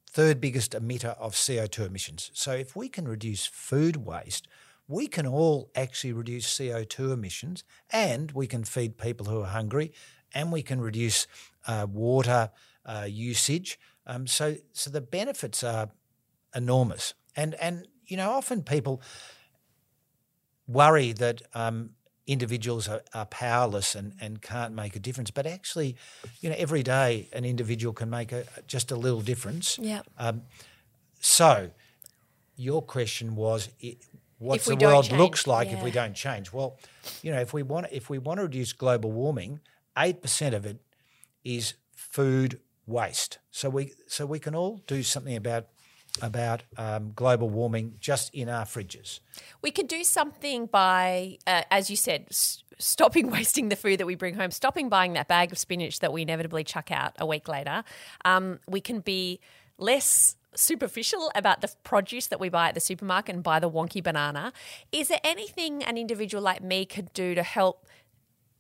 Third 0.10 0.42
biggest 0.42 0.72
emitter 0.72 1.16
of 1.20 1.34
CO2 1.34 1.86
emissions. 1.86 2.32
So 2.34 2.52
if 2.54 2.76
we 2.76 2.90
can 2.90 3.08
reduce 3.08 3.46
food 3.46 3.98
waste, 3.98 4.48
we 4.88 5.08
can 5.08 5.28
all 5.28 5.70
actually 5.76 6.14
reduce 6.14 6.58
CO2 6.58 7.14
emissions 7.14 7.64
and 7.92 8.32
we 8.32 8.48
can 8.48 8.64
feed 8.64 8.98
people 8.98 9.28
who 9.28 9.42
are 9.42 9.54
hungry 9.60 9.94
and 10.34 10.52
we 10.52 10.64
can 10.64 10.82
reduce 10.82 11.28
uh, 11.68 11.86
water 11.90 12.50
uh, 12.86 13.06
usage. 13.08 13.80
Um, 14.08 14.26
so, 14.26 14.56
so 14.74 14.90
the 14.90 15.02
benefits 15.02 15.64
are 15.64 15.90
enormous. 16.56 17.14
And, 17.36 17.54
and, 17.56 17.88
you 18.08 18.18
know, 18.18 18.32
often 18.32 18.64
people 18.64 19.02
worry 20.68 21.12
that 21.12 21.42
um, 21.54 21.92
individuals 22.26 22.88
are, 22.88 23.04
are 23.14 23.26
powerless 23.26 23.96
and, 23.96 24.14
and 24.20 24.42
can't 24.42 24.74
make 24.74 24.96
a 24.96 25.00
difference. 25.00 25.30
But 25.30 25.46
actually, 25.46 25.98
you 26.40 26.50
know, 26.50 26.56
every 26.58 26.84
day 26.84 27.30
an 27.34 27.46
individual 27.46 27.94
can 27.94 28.10
make 28.10 28.32
a, 28.32 28.46
just 28.66 28.92
a 28.92 28.96
little 28.96 29.22
difference. 29.22 29.78
Yeah. 29.80 30.02
Um, 30.18 30.44
so, 31.20 31.72
your 32.56 32.82
question 32.82 33.36
was, 33.36 33.70
what's 34.40 34.66
the 34.66 34.76
world 34.76 35.06
change, 35.06 35.20
looks 35.20 35.48
like 35.48 35.72
if 35.72 35.84
we 35.84 35.92
don't 35.92 36.16
change? 36.16 36.52
Well, 36.52 36.78
you 37.22 37.32
know, 37.32 37.40
if 37.40 37.54
we 37.54 37.64
want 37.64 37.88
if 37.92 38.10
we 38.10 38.18
want 38.18 38.40
to 38.40 38.44
reduce 38.44 38.74
global 38.74 39.12
warming, 39.12 39.60
eight 39.98 40.22
percent 40.22 40.56
of 40.56 40.66
it 40.66 40.80
is 41.44 41.76
food 41.92 42.60
waste. 42.88 43.38
So 43.52 43.70
we 43.70 43.94
so 44.08 44.26
we 44.26 44.40
can 44.40 44.56
all 44.56 44.82
do 44.88 45.04
something 45.04 45.36
about 45.36 45.68
about 46.22 46.64
um, 46.78 47.12
global 47.16 47.50
warming 47.50 47.96
just 48.00 48.34
in 48.34 48.50
our 48.50 48.66
fridges. 48.66 49.20
We 49.62 49.72
could 49.72 49.88
do 49.88 50.04
something 50.04 50.66
by, 50.66 51.38
uh, 51.46 51.64
as 51.70 51.90
you 51.92 51.96
said, 51.96 52.28
stopping 52.80 53.30
wasting 53.32 53.70
the 53.70 53.76
food 53.76 54.00
that 54.00 54.08
we 54.08 54.16
bring 54.16 54.36
home, 54.36 54.52
stopping 54.52 54.90
buying 54.90 55.14
that 55.14 55.28
bag 55.28 55.52
of 55.52 55.58
spinach 55.58 56.00
that 56.00 56.12
we 56.12 56.24
inevitably 56.24 56.64
chuck 56.64 56.92
out 56.92 57.14
a 57.20 57.26
week 57.26 57.48
later. 57.48 57.84
Um, 58.26 58.60
we 58.68 58.82
can 58.82 59.00
be 59.02 59.40
less 59.78 60.36
superficial 60.56 61.32
about 61.36 61.62
the 61.62 61.72
produce 61.84 62.28
that 62.28 62.40
we 62.40 62.50
buy 62.50 62.70
at 62.70 62.74
the 62.74 62.80
supermarket 62.80 63.36
and 63.36 63.44
buy 63.44 63.60
the 63.60 63.70
wonky 63.70 64.04
banana. 64.04 64.52
Is 64.92 65.08
there 65.08 65.20
anything 65.24 65.84
an 65.84 65.98
individual 65.98 66.44
like 66.44 66.64
me 66.64 66.86
could 66.86 67.14
do 67.14 67.36
to 67.36 67.44
help 67.44 67.87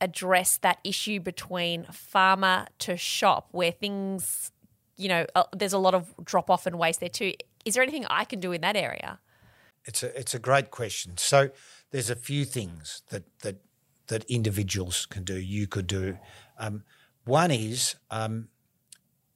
address 0.01 0.57
that 0.57 0.79
issue 0.83 1.19
between 1.19 1.83
farmer 1.85 2.67
to 2.79 2.97
shop 2.97 3.49
where 3.51 3.71
things, 3.71 4.51
you 4.95 5.09
know, 5.09 5.25
uh, 5.35 5.43
there's 5.55 5.73
a 5.73 5.77
lot 5.77 5.93
of 5.93 6.13
drop 6.23 6.49
off 6.49 6.65
and 6.65 6.77
waste 6.77 6.99
there 6.99 7.09
too? 7.09 7.33
Is 7.65 7.73
there 7.73 7.83
anything 7.83 8.05
I 8.09 8.25
can 8.25 8.39
do 8.39 8.51
in 8.51 8.61
that 8.61 8.75
area? 8.75 9.19
It's 9.85 10.03
a 10.03 10.19
it's 10.19 10.33
a 10.33 10.39
great 10.39 10.69
question. 10.69 11.17
So 11.17 11.49
there's 11.91 12.09
a 12.09 12.15
few 12.15 12.45
things 12.45 13.03
that 13.09 13.23
that 13.39 13.61
that 14.07 14.23
individuals 14.25 15.05
can 15.05 15.23
do. 15.23 15.37
You 15.37 15.67
could 15.67 15.87
do. 15.87 16.17
Um, 16.59 16.83
one 17.25 17.51
is 17.51 17.95
um, 18.09 18.49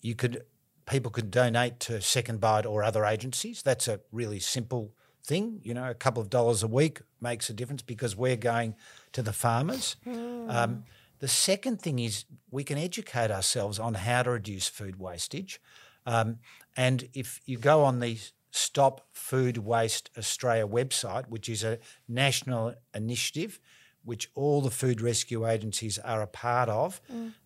you 0.01 0.15
could 0.15 0.43
people 0.85 1.11
could 1.11 1.31
donate 1.31 1.79
to 1.81 2.01
Second 2.01 2.39
Bite 2.41 2.65
or 2.65 2.83
other 2.83 3.05
agencies. 3.05 3.61
That's 3.61 3.87
a 3.87 4.01
really 4.11 4.39
simple 4.39 4.93
thing. 5.23 5.59
You 5.63 5.73
know, 5.73 5.89
a 5.89 5.93
couple 5.93 6.21
of 6.21 6.29
dollars 6.29 6.63
a 6.63 6.67
week 6.67 7.01
makes 7.19 7.49
a 7.49 7.53
difference 7.53 7.81
because 7.81 8.15
we're 8.15 8.35
going 8.35 8.75
to 9.13 9.21
the 9.21 9.33
farmers. 9.33 9.95
Um, 10.05 10.83
the 11.19 11.27
second 11.27 11.81
thing 11.81 11.99
is 11.99 12.25
we 12.49 12.63
can 12.63 12.77
educate 12.77 13.31
ourselves 13.31 13.79
on 13.79 13.93
how 13.93 14.23
to 14.23 14.31
reduce 14.31 14.67
food 14.67 14.99
wastage. 14.99 15.61
Um, 16.05 16.39
and 16.75 17.07
if 17.13 17.41
you 17.45 17.57
go 17.57 17.83
on 17.83 17.99
the 17.99 18.17
Stop 18.51 19.07
Food 19.13 19.59
Waste 19.59 20.09
Australia 20.17 20.67
website, 20.67 21.27
which 21.29 21.47
is 21.47 21.63
a 21.63 21.77
national 22.07 22.73
initiative 22.93 23.59
which 24.03 24.31
all 24.33 24.61
the 24.61 24.71
food 24.71 24.99
rescue 24.99 25.47
agencies 25.47 25.99
are 25.99 26.23
a 26.23 26.27
part 26.27 26.67
of, 26.69 26.99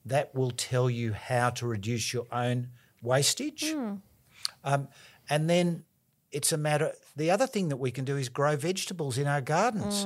that 0.06 0.34
will 0.34 0.52
tell 0.52 0.90
you 0.90 1.12
how 1.12 1.50
to 1.50 1.68
reduce 1.68 2.14
your 2.14 2.26
own 2.32 2.70
wastage. 3.02 3.64
Um, 4.64 4.88
and 5.30 5.50
then 5.50 5.84
it's 6.36 6.52
a 6.52 6.58
matter. 6.58 6.92
The 7.16 7.32
other 7.32 7.48
thing 7.48 7.70
that 7.70 7.78
we 7.78 7.92
can 7.92 8.04
do 8.04 8.18
is 8.18 8.28
grow 8.28 8.58
vegetables 8.58 9.18
in 9.18 9.26
our 9.26 9.40
gardens. 9.40 10.04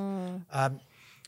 Um, 0.52 0.80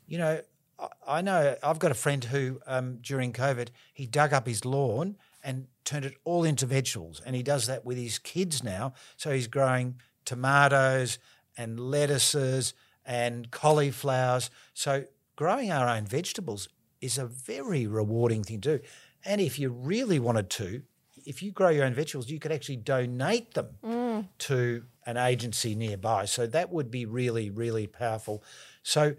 you 0.05 0.20
know, 0.20 0.41
I, 0.79 0.88
I 1.08 1.22
know 1.22 1.55
I've 1.63 1.79
got 1.79 1.89
a 1.89 1.96
friend 1.96 2.24
who 2.24 2.62
um, 2.67 3.00
during 3.01 3.34
COVID 3.34 3.70
he 3.91 4.05
dug 4.05 4.31
up 4.31 4.46
his 4.46 4.63
lawn 4.63 5.17
and 5.43 5.65
turned 5.86 6.05
it 6.05 6.13
all 6.24 6.43
into 6.43 6.67
vegetables, 6.67 7.20
and 7.25 7.36
he 7.36 7.41
does 7.41 7.65
that 7.65 7.84
with 7.84 7.98
his 7.98 8.20
kids 8.20 8.63
now. 8.63 8.93
So 9.17 9.31
he's 9.31 9.48
growing 9.48 9.96
tomatoes 10.24 11.17
and 11.58 11.79
lettuces 11.79 12.75
and 13.03 13.50
cauliflowers. 13.50 14.51
So 14.75 15.05
growing 15.36 15.72
our 15.72 15.89
own 15.89 16.05
vegetables 16.05 16.70
is 17.01 17.17
a 17.17 17.25
very 17.25 17.88
rewarding 17.88 18.43
thing 18.43 18.62
to 18.62 18.77
do. 18.77 18.84
And 19.25 19.41
if 19.41 19.58
you 19.58 19.70
really 19.70 20.20
wanted 20.20 20.51
to, 20.51 20.84
if 21.25 21.42
you 21.44 21.51
grow 21.51 21.70
your 21.70 21.86
own 21.86 21.94
vegetables, 21.94 22.30
you 22.30 22.40
could 22.40 22.51
actually 22.51 22.78
donate 22.78 23.54
them 23.54 23.70
to 24.40 24.84
an 25.06 25.18
agency 25.18 25.75
nearby. 25.75 26.25
So 26.25 26.46
that 26.48 26.72
would 26.72 26.92
be 26.92 27.06
really, 27.06 27.50
really 27.50 27.88
powerful. 27.88 28.44
So 28.84 29.16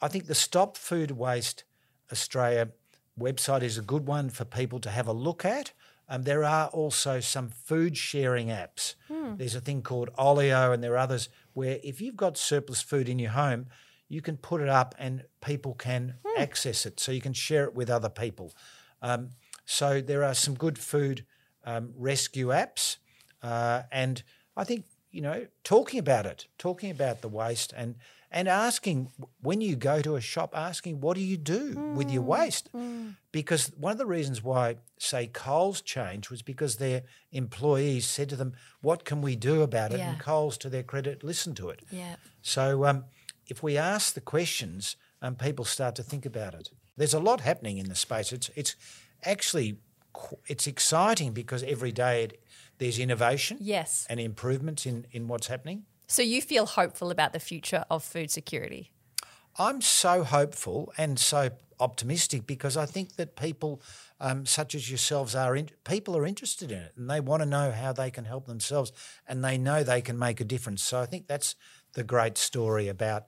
I 0.00 0.08
think 0.08 0.26
the 0.26 0.34
Stop 0.34 0.76
Food 0.76 1.12
Waste 1.12 1.64
Australia 2.10 2.70
website 3.18 3.62
is 3.62 3.78
a 3.78 3.82
good 3.82 4.06
one 4.06 4.30
for 4.30 4.44
people 4.44 4.80
to 4.80 4.90
have 4.90 5.06
a 5.06 5.12
look 5.12 5.44
at. 5.44 5.72
Um, 6.08 6.22
there 6.22 6.44
are 6.44 6.68
also 6.68 7.20
some 7.20 7.48
food 7.48 7.96
sharing 7.96 8.48
apps. 8.48 8.94
There's 9.36 9.54
a 9.54 9.60
thing 9.60 9.82
called 9.82 10.10
Olio, 10.18 10.72
and 10.72 10.82
there 10.82 10.92
are 10.92 10.98
others 10.98 11.28
where 11.54 11.78
if 11.82 12.00
you've 12.00 12.16
got 12.16 12.36
surplus 12.36 12.82
food 12.82 13.08
in 13.08 13.18
your 13.18 13.30
home, 13.30 13.66
you 14.08 14.20
can 14.20 14.36
put 14.36 14.60
it 14.60 14.68
up 14.68 14.94
and 14.98 15.24
people 15.40 15.74
can 15.74 16.14
access 16.36 16.84
it. 16.84 17.00
So 17.00 17.12
you 17.12 17.20
can 17.20 17.32
share 17.32 17.64
it 17.64 17.74
with 17.74 17.88
other 17.88 18.10
people. 18.10 18.52
Um, 19.00 19.30
so 19.64 20.00
there 20.00 20.24
are 20.24 20.34
some 20.34 20.54
good 20.54 20.78
food 20.78 21.24
um, 21.64 21.92
rescue 21.96 22.48
apps, 22.48 22.96
uh, 23.42 23.82
and 23.90 24.22
I 24.56 24.64
think 24.64 24.84
you 25.10 25.22
know 25.22 25.46
talking 25.64 25.98
about 25.98 26.26
it, 26.26 26.46
talking 26.58 26.90
about 26.90 27.20
the 27.22 27.28
waste, 27.28 27.72
and 27.76 27.96
and 28.30 28.48
asking 28.48 29.12
when 29.40 29.60
you 29.60 29.76
go 29.76 30.00
to 30.00 30.16
a 30.16 30.20
shop, 30.20 30.52
asking 30.56 31.00
what 31.00 31.16
do 31.16 31.22
you 31.22 31.36
do 31.36 31.92
with 31.94 32.10
your 32.10 32.22
waste, 32.22 32.70
because 33.30 33.70
one 33.76 33.92
of 33.92 33.98
the 33.98 34.06
reasons 34.06 34.42
why 34.42 34.76
say 34.98 35.26
Coles 35.26 35.82
changed 35.82 36.30
was 36.30 36.42
because 36.42 36.76
their 36.76 37.02
employees 37.30 38.06
said 38.06 38.28
to 38.30 38.36
them, 38.36 38.54
"What 38.80 39.04
can 39.04 39.22
we 39.22 39.36
do 39.36 39.62
about 39.62 39.92
it?" 39.92 39.98
Yeah. 39.98 40.12
And 40.12 40.20
Coles, 40.20 40.56
to 40.58 40.68
their 40.68 40.82
credit, 40.82 41.22
listened 41.22 41.56
to 41.58 41.68
it. 41.68 41.80
Yeah. 41.90 42.16
So 42.40 42.84
um, 42.86 43.04
if 43.46 43.62
we 43.62 43.76
ask 43.76 44.14
the 44.14 44.20
questions, 44.20 44.96
um, 45.20 45.36
people 45.36 45.64
start 45.64 45.94
to 45.96 46.02
think 46.02 46.26
about 46.26 46.54
it. 46.54 46.70
There's 46.96 47.14
a 47.14 47.20
lot 47.20 47.40
happening 47.40 47.78
in 47.78 47.88
the 47.88 47.94
space. 47.94 48.32
It's 48.32 48.50
it's 48.56 48.76
actually 49.24 49.78
it's 50.46 50.66
exciting 50.66 51.32
because 51.32 51.62
every 51.62 51.92
day 51.92 52.24
it, 52.24 52.42
there's 52.78 52.98
innovation 52.98 53.56
Yes. 53.60 54.06
and 54.10 54.20
improvements 54.20 54.86
in, 54.86 55.06
in 55.12 55.28
what's 55.28 55.46
happening. 55.46 55.84
So 56.06 56.22
you 56.22 56.42
feel 56.42 56.66
hopeful 56.66 57.10
about 57.10 57.32
the 57.32 57.40
future 57.40 57.84
of 57.90 58.04
food 58.04 58.30
security? 58.30 58.92
I'm 59.58 59.80
so 59.80 60.24
hopeful 60.24 60.92
and 60.98 61.18
so 61.18 61.50
optimistic 61.80 62.46
because 62.46 62.76
I 62.76 62.86
think 62.86 63.16
that 63.16 63.36
people, 63.36 63.82
um, 64.20 64.46
such 64.46 64.74
as 64.74 64.88
yourselves, 64.90 65.34
are 65.34 65.56
in, 65.56 65.70
people 65.84 66.16
are 66.16 66.26
interested 66.26 66.70
in 66.70 66.78
it 66.78 66.92
and 66.96 67.08
they 67.08 67.20
want 67.20 67.42
to 67.42 67.46
know 67.48 67.70
how 67.72 67.92
they 67.92 68.10
can 68.10 68.24
help 68.24 68.46
themselves 68.46 68.92
and 69.26 69.44
they 69.44 69.58
know 69.58 69.82
they 69.82 70.00
can 70.00 70.18
make 70.18 70.40
a 70.40 70.44
difference. 70.44 70.82
So 70.82 71.00
I 71.00 71.06
think 71.06 71.26
that's 71.26 71.54
the 71.94 72.04
great 72.04 72.38
story 72.38 72.88
about 72.88 73.24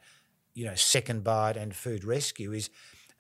you 0.55 0.65
know 0.65 0.75
Second 0.75 1.25
Bite 1.25 1.57
and 1.57 1.75
Food 1.75 2.05
Rescue 2.05 2.53
is, 2.53 2.71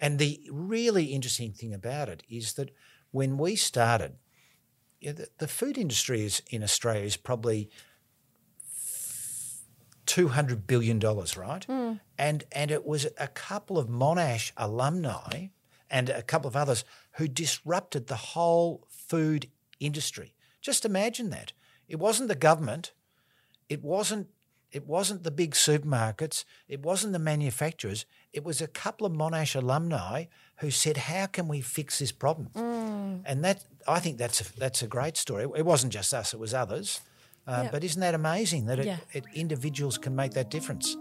and 0.04 0.18
the 0.18 0.38
really 0.52 1.06
interesting 1.06 1.52
thing 1.52 1.72
about 1.72 2.10
it 2.10 2.22
is 2.28 2.52
that 2.54 2.70
when 3.10 3.38
we 3.38 3.56
started, 3.56 4.16
the, 5.00 5.28
the 5.38 5.48
food 5.48 5.78
industry 5.78 6.26
is 6.26 6.42
in 6.50 6.62
Australia 6.62 7.04
is 7.04 7.16
probably 7.16 7.70
two 10.04 10.28
hundred 10.28 10.66
billion 10.66 10.98
dollars, 10.98 11.38
right? 11.38 11.64
Hmm. 11.64 11.94
And 12.18 12.44
and 12.52 12.70
it 12.70 12.84
was 12.84 13.06
a 13.16 13.28
couple 13.28 13.78
of 13.78 13.88
Monash 13.88 14.52
alumni 14.58 15.46
and 15.88 16.10
a 16.10 16.20
couple 16.20 16.48
of 16.48 16.56
others 16.56 16.84
who 17.12 17.26
disrupted 17.26 18.06
the 18.06 18.34
whole 18.34 18.86
food 18.90 19.48
industry. 19.80 20.34
Just 20.60 20.84
imagine 20.84 21.30
that. 21.30 21.54
It 21.88 21.98
wasn't 21.98 22.28
the 22.28 22.34
government. 22.34 22.92
It 23.70 23.82
wasn't 23.82 24.28
it 24.74 24.86
wasn't 24.86 25.22
the 25.22 25.30
big 25.30 25.52
supermarkets. 25.54 26.44
It 26.68 26.80
wasn't 26.82 27.12
the 27.12 27.18
manufacturers. 27.20 28.04
It 28.32 28.42
was 28.44 28.60
a 28.60 28.66
couple 28.66 29.06
of 29.06 29.12
Monash 29.12 29.54
alumni 29.54 30.24
who 30.56 30.70
said, 30.70 30.96
"How 30.96 31.26
can 31.26 31.46
we 31.48 31.60
fix 31.60 31.98
this 32.00 32.12
problem?" 32.12 32.48
And 33.24 33.44
that 33.44 33.64
I 33.86 34.00
think 34.00 34.18
that's 34.18 34.40
a, 34.40 34.58
that's 34.58 34.82
a 34.82 34.88
great 34.88 35.16
story. 35.16 35.44
It 35.56 35.64
wasn't 35.64 35.92
just 35.92 36.12
us; 36.12 36.34
it 36.34 36.40
was 36.40 36.52
others. 36.52 37.00
Uh, 37.46 37.62
Yeah. 37.64 37.70
But 37.70 37.84
isn't 37.84 38.00
that 38.00 38.14
amazing 38.14 38.66
that 38.66 38.78
it, 38.78 38.86
Yeah. 38.86 38.98
it, 39.12 39.24
individuals 39.34 39.96
can 39.98 40.14
make 40.16 40.32
that 40.32 40.50
difference? 40.50 40.96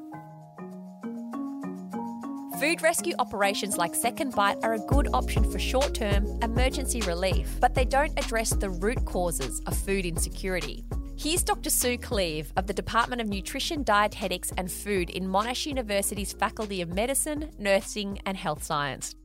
Food 2.60 2.82
rescue 2.82 3.16
operations 3.18 3.78
like 3.78 3.96
Second 3.96 4.36
Bite 4.36 4.58
are 4.64 4.74
a 4.76 4.80
good 4.80 5.08
option 5.14 5.44
for 5.52 5.60
short 5.60 5.94
term 5.96 6.24
emergency 6.44 7.02
relief, 7.02 7.48
but 7.60 7.74
they 7.74 7.86
don't 7.86 8.18
address 8.20 8.52
the 8.52 8.70
root 8.70 9.04
causes 9.06 9.62
of 9.66 9.76
food 9.78 10.06
insecurity. 10.06 10.86
Here's 11.24 11.42
Dr. 11.42 11.70
Sue 11.70 11.98
Kleve 11.98 12.48
of 12.58 12.68
the 12.68 12.74
Department 12.74 13.22
of 13.22 13.30
Nutrition, 13.30 13.84
Dietetics 13.84 14.52
and 14.58 14.70
Food 14.70 15.10
in 15.10 15.26
Monash 15.26 15.66
University's 15.66 16.34
Faculty 16.34 16.82
of 16.82 16.90
Medicine, 16.90 17.50
Nursing 17.58 18.20
and 18.26 18.36
Health 18.36 18.62
Science. 18.62 19.16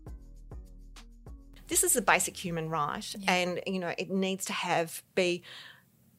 this 1.67 1.83
is 1.83 1.97
a 1.97 2.01
basic 2.01 2.37
human 2.37 2.71
right 2.71 3.17
and 3.27 3.61
you 3.67 3.81
know 3.81 3.93
it 3.99 4.11
needs 4.11 4.45
to 4.45 4.53
have 4.53 5.03
be 5.17 5.43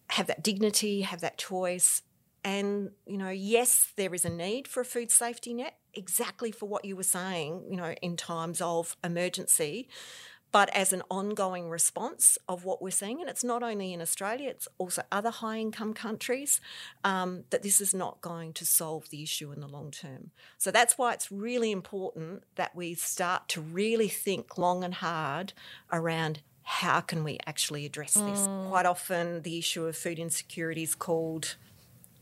have 0.10 0.28
that 0.28 0.44
dignity 0.44 1.02
have 1.02 1.22
that 1.22 1.38
choice 1.38 2.02
and 2.44 2.92
you 3.06 3.18
know 3.18 3.30
yes 3.30 3.94
there 3.96 4.14
is 4.14 4.26
a 4.26 4.30
need 4.30 4.68
for 4.68 4.82
a 4.82 4.86
food 4.86 5.10
safety 5.10 5.54
net 5.54 5.76
exactly 5.94 6.52
for 6.52 6.68
what 6.68 6.84
you 6.84 6.98
were 6.98 7.04
saying 7.04 7.66
you 7.70 7.78
know 7.78 7.94
in 8.02 8.18
times 8.18 8.60
of 8.60 8.98
emergency 9.02 9.88
but 10.52 10.76
as 10.76 10.94
an 10.94 11.04
ongoing 11.10 11.70
response 11.70 12.38
of 12.48 12.66
what 12.66 12.82
we're 12.82 12.92
seeing, 12.92 13.22
and 13.22 13.30
it's 13.30 13.44
not 13.44 13.62
only 13.64 13.94
in 13.94 14.02
Australia, 14.02 14.50
it's 14.50 14.68
also 14.78 15.04
other 15.12 15.30
high 15.30 15.58
income 15.58 15.94
countries, 15.94 16.60
um, 17.04 17.44
that 17.52 17.64
this 17.64 17.80
is 17.80 17.94
not 17.94 18.22
going 18.22 18.54
to 18.54 18.66
solve 18.66 19.10
the 19.10 19.22
issue 19.24 19.52
in 19.52 19.62
the 19.62 19.68
long 19.68 19.92
term. 19.92 20.32
So 20.58 20.72
that's 20.72 20.98
why 20.98 21.14
it's 21.14 21.32
really 21.32 21.72
important 21.72 22.44
that 22.56 22.76
we 22.76 22.96
start 22.96 23.48
to 23.50 23.62
really 23.62 24.08
think 24.08 24.58
long 24.58 24.84
and 24.84 24.96
hard 24.96 25.54
around 25.92 26.42
how 26.64 27.02
can 27.02 27.24
we 27.24 27.40
actually 27.48 27.86
address 27.86 28.14
this. 28.14 28.48
Quite 28.68 28.86
often, 28.86 29.42
the 29.42 29.58
issue 29.58 29.86
of 29.86 29.96
food 29.96 30.20
insecurity 30.20 30.84
is 30.84 30.94
called 30.94 31.56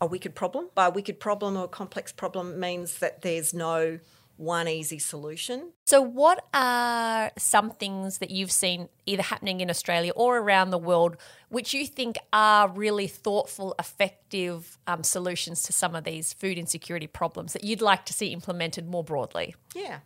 a 0.00 0.06
wicked 0.06 0.34
problem. 0.34 0.68
By 0.74 0.86
a 0.86 0.90
wicked 0.90 1.20
problem 1.20 1.56
or 1.56 1.64
a 1.64 1.68
complex 1.68 2.12
problem 2.12 2.58
means 2.58 2.98
that 3.00 3.22
there's 3.22 3.52
no 3.52 3.98
one 4.38 4.68
easy 4.68 4.98
solution. 4.98 5.72
So, 5.84 6.00
what 6.00 6.46
are 6.54 7.30
some 7.36 7.70
things 7.70 8.18
that 8.18 8.30
you've 8.30 8.52
seen 8.52 8.88
either 9.04 9.22
happening 9.22 9.60
in 9.60 9.68
Australia 9.68 10.12
or 10.14 10.38
around 10.38 10.70
the 10.70 10.78
world 10.78 11.16
which 11.50 11.74
you 11.74 11.86
think 11.86 12.16
are 12.32 12.68
really 12.68 13.06
thoughtful, 13.06 13.74
effective 13.78 14.78
um, 14.86 15.02
solutions 15.02 15.62
to 15.62 15.72
some 15.72 15.94
of 15.94 16.04
these 16.04 16.32
food 16.32 16.58
insecurity 16.58 17.06
problems 17.06 17.52
that 17.54 17.64
you'd 17.64 17.80
like 17.80 18.04
to 18.06 18.12
see 18.12 18.28
implemented 18.28 18.86
more 18.86 19.02
broadly? 19.02 19.54
Yeah. 19.74 20.00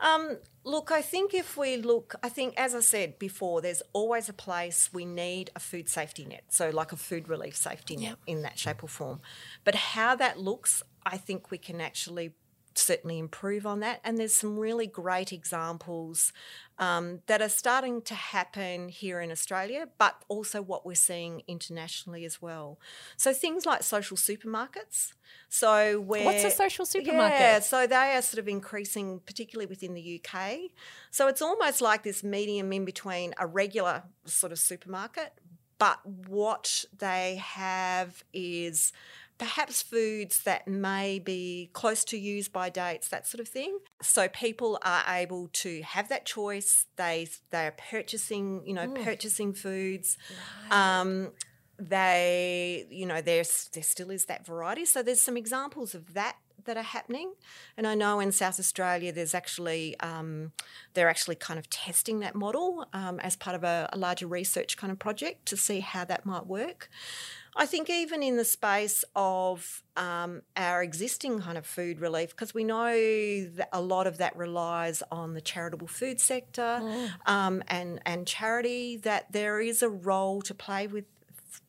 Um, 0.00 0.38
look, 0.64 0.90
I 0.90 1.02
think 1.02 1.34
if 1.34 1.56
we 1.56 1.76
look, 1.76 2.14
I 2.22 2.28
think, 2.28 2.54
as 2.56 2.74
I 2.74 2.80
said 2.80 3.18
before, 3.18 3.60
there's 3.60 3.82
always 3.92 4.28
a 4.28 4.32
place 4.32 4.90
we 4.92 5.04
need 5.04 5.50
a 5.54 5.60
food 5.60 5.88
safety 5.88 6.24
net. 6.24 6.44
So, 6.48 6.70
like 6.70 6.92
a 6.92 6.96
food 6.96 7.28
relief 7.28 7.56
safety 7.56 7.96
net 7.96 8.16
in 8.26 8.42
that 8.42 8.58
shape 8.58 8.82
or 8.82 8.88
form. 8.88 9.20
But 9.64 9.74
how 9.74 10.16
that 10.16 10.38
looks, 10.38 10.82
I 11.04 11.18
think 11.18 11.50
we 11.50 11.58
can 11.58 11.80
actually 11.80 12.32
certainly 12.80 13.18
improve 13.18 13.66
on 13.66 13.80
that. 13.80 14.00
And 14.04 14.18
there's 14.18 14.34
some 14.34 14.58
really 14.58 14.86
great 14.86 15.32
examples 15.32 16.32
um, 16.78 17.20
that 17.26 17.42
are 17.42 17.48
starting 17.48 18.02
to 18.02 18.14
happen 18.14 18.88
here 18.88 19.20
in 19.20 19.30
Australia, 19.30 19.88
but 19.98 20.16
also 20.28 20.62
what 20.62 20.86
we're 20.86 20.94
seeing 20.94 21.42
internationally 21.46 22.24
as 22.24 22.40
well. 22.40 22.78
So 23.16 23.32
things 23.32 23.66
like 23.66 23.82
social 23.82 24.16
supermarkets. 24.16 25.12
So 25.48 26.00
where 26.00 26.24
What's 26.24 26.44
a 26.44 26.50
social 26.50 26.86
supermarket? 26.86 27.38
Yeah, 27.38 27.60
so 27.60 27.86
they 27.86 28.14
are 28.16 28.22
sort 28.22 28.38
of 28.38 28.48
increasing, 28.48 29.20
particularly 29.20 29.66
within 29.66 29.94
the 29.94 30.20
UK. 30.24 30.70
So 31.10 31.28
it's 31.28 31.42
almost 31.42 31.80
like 31.80 32.02
this 32.02 32.24
medium 32.24 32.72
in 32.72 32.84
between 32.84 33.34
a 33.38 33.46
regular 33.46 34.04
sort 34.24 34.52
of 34.52 34.58
supermarket, 34.58 35.32
but 35.80 35.98
what 36.04 36.84
they 36.98 37.36
have 37.42 38.22
is 38.34 38.92
perhaps 39.40 39.80
foods 39.80 40.42
that 40.42 40.68
may 40.68 41.18
be 41.18 41.70
close 41.72 42.04
to 42.04 42.18
use 42.18 42.46
by 42.46 42.68
dates, 42.68 43.08
that 43.08 43.26
sort 43.26 43.40
of 43.40 43.48
thing. 43.48 43.78
So 44.02 44.28
people 44.28 44.78
are 44.82 45.02
able 45.08 45.48
to 45.54 45.80
have 45.80 46.10
that 46.10 46.26
choice. 46.26 46.84
They 46.96 47.26
they 47.50 47.66
are 47.66 47.74
purchasing, 47.90 48.62
you 48.66 48.74
know, 48.74 48.88
purchasing 48.88 49.54
foods. 49.54 50.18
Um, 50.70 51.32
they, 51.78 52.86
you 52.90 53.06
know, 53.06 53.22
there's 53.22 53.70
there 53.72 53.82
still 53.82 54.10
is 54.10 54.26
that 54.26 54.44
variety. 54.46 54.84
So 54.84 55.02
there's 55.02 55.22
some 55.22 55.38
examples 55.38 55.94
of 55.94 56.12
that 56.12 56.36
that 56.66 56.76
are 56.76 56.82
happening, 56.82 57.32
and 57.78 57.86
I 57.86 57.94
know 57.94 58.20
in 58.20 58.32
South 58.32 58.60
Australia 58.60 59.10
there's 59.10 59.34
actually 59.34 59.98
um, 60.00 60.52
they're 60.92 61.08
actually 61.08 61.36
kind 61.36 61.58
of 61.58 61.70
testing 61.70 62.20
that 62.20 62.34
model 62.34 62.86
um, 62.92 63.18
as 63.20 63.34
part 63.36 63.56
of 63.56 63.64
a, 63.64 63.88
a 63.94 63.96
larger 63.96 64.26
research 64.26 64.76
kind 64.76 64.92
of 64.92 64.98
project 64.98 65.46
to 65.46 65.56
see 65.56 65.80
how 65.80 66.04
that 66.04 66.26
might 66.26 66.46
work. 66.46 66.90
I 67.56 67.66
think 67.66 67.90
even 67.90 68.22
in 68.22 68.36
the 68.36 68.44
space 68.44 69.04
of 69.16 69.82
um, 69.96 70.42
our 70.56 70.82
existing 70.82 71.40
kind 71.40 71.58
of 71.58 71.66
food 71.66 72.00
relief, 72.00 72.30
because 72.30 72.54
we 72.54 72.64
know 72.64 72.92
that 72.92 73.68
a 73.72 73.80
lot 73.80 74.06
of 74.06 74.18
that 74.18 74.36
relies 74.36 75.02
on 75.10 75.34
the 75.34 75.40
charitable 75.40 75.88
food 75.88 76.20
sector 76.20 76.80
um, 77.26 77.62
and 77.68 78.00
and 78.06 78.26
charity, 78.26 78.96
that 78.98 79.32
there 79.32 79.60
is 79.60 79.82
a 79.82 79.88
role 79.88 80.42
to 80.42 80.54
play 80.54 80.86
with 80.86 81.04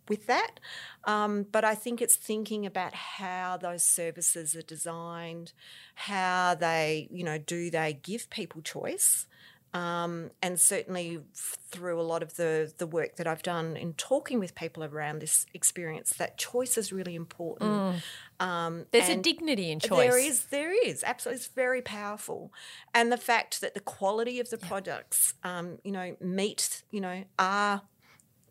with 0.07 0.27
that. 0.27 0.59
Um, 1.05 1.45
but 1.51 1.63
I 1.63 1.73
think 1.73 2.01
it's 2.01 2.15
thinking 2.15 2.65
about 2.65 2.93
how 2.93 3.57
those 3.57 3.83
services 3.83 4.55
are 4.55 4.61
designed, 4.61 5.53
how 5.95 6.55
they, 6.55 7.07
you 7.11 7.23
know, 7.23 7.37
do 7.37 7.71
they 7.71 7.99
give 8.03 8.29
people 8.29 8.61
choice? 8.61 9.25
Um, 9.73 10.31
and 10.41 10.59
certainly 10.59 11.21
through 11.33 12.01
a 12.01 12.03
lot 12.03 12.21
of 12.21 12.35
the, 12.35 12.73
the 12.77 12.85
work 12.85 13.15
that 13.15 13.25
I've 13.25 13.41
done 13.41 13.77
in 13.77 13.93
talking 13.93 14.37
with 14.37 14.53
people 14.53 14.83
around 14.83 15.21
this 15.21 15.45
experience, 15.53 16.09
that 16.17 16.37
choice 16.37 16.77
is 16.77 16.91
really 16.91 17.15
important. 17.15 18.01
Um, 18.41 18.85
There's 18.91 19.07
a 19.07 19.15
dignity 19.15 19.71
in 19.71 19.79
choice. 19.79 20.09
There 20.09 20.19
is, 20.19 20.45
there 20.45 20.87
is 20.87 21.05
absolutely. 21.05 21.37
It's 21.37 21.47
very 21.47 21.81
powerful, 21.81 22.51
and 22.93 23.11
the 23.11 23.17
fact 23.17 23.61
that 23.61 23.73
the 23.73 23.79
quality 23.79 24.41
of 24.41 24.49
the 24.49 24.57
products, 24.57 25.35
um, 25.43 25.77
you 25.85 25.91
know, 25.93 26.17
meat, 26.19 26.83
you 26.91 26.99
know, 26.99 27.23
are 27.39 27.83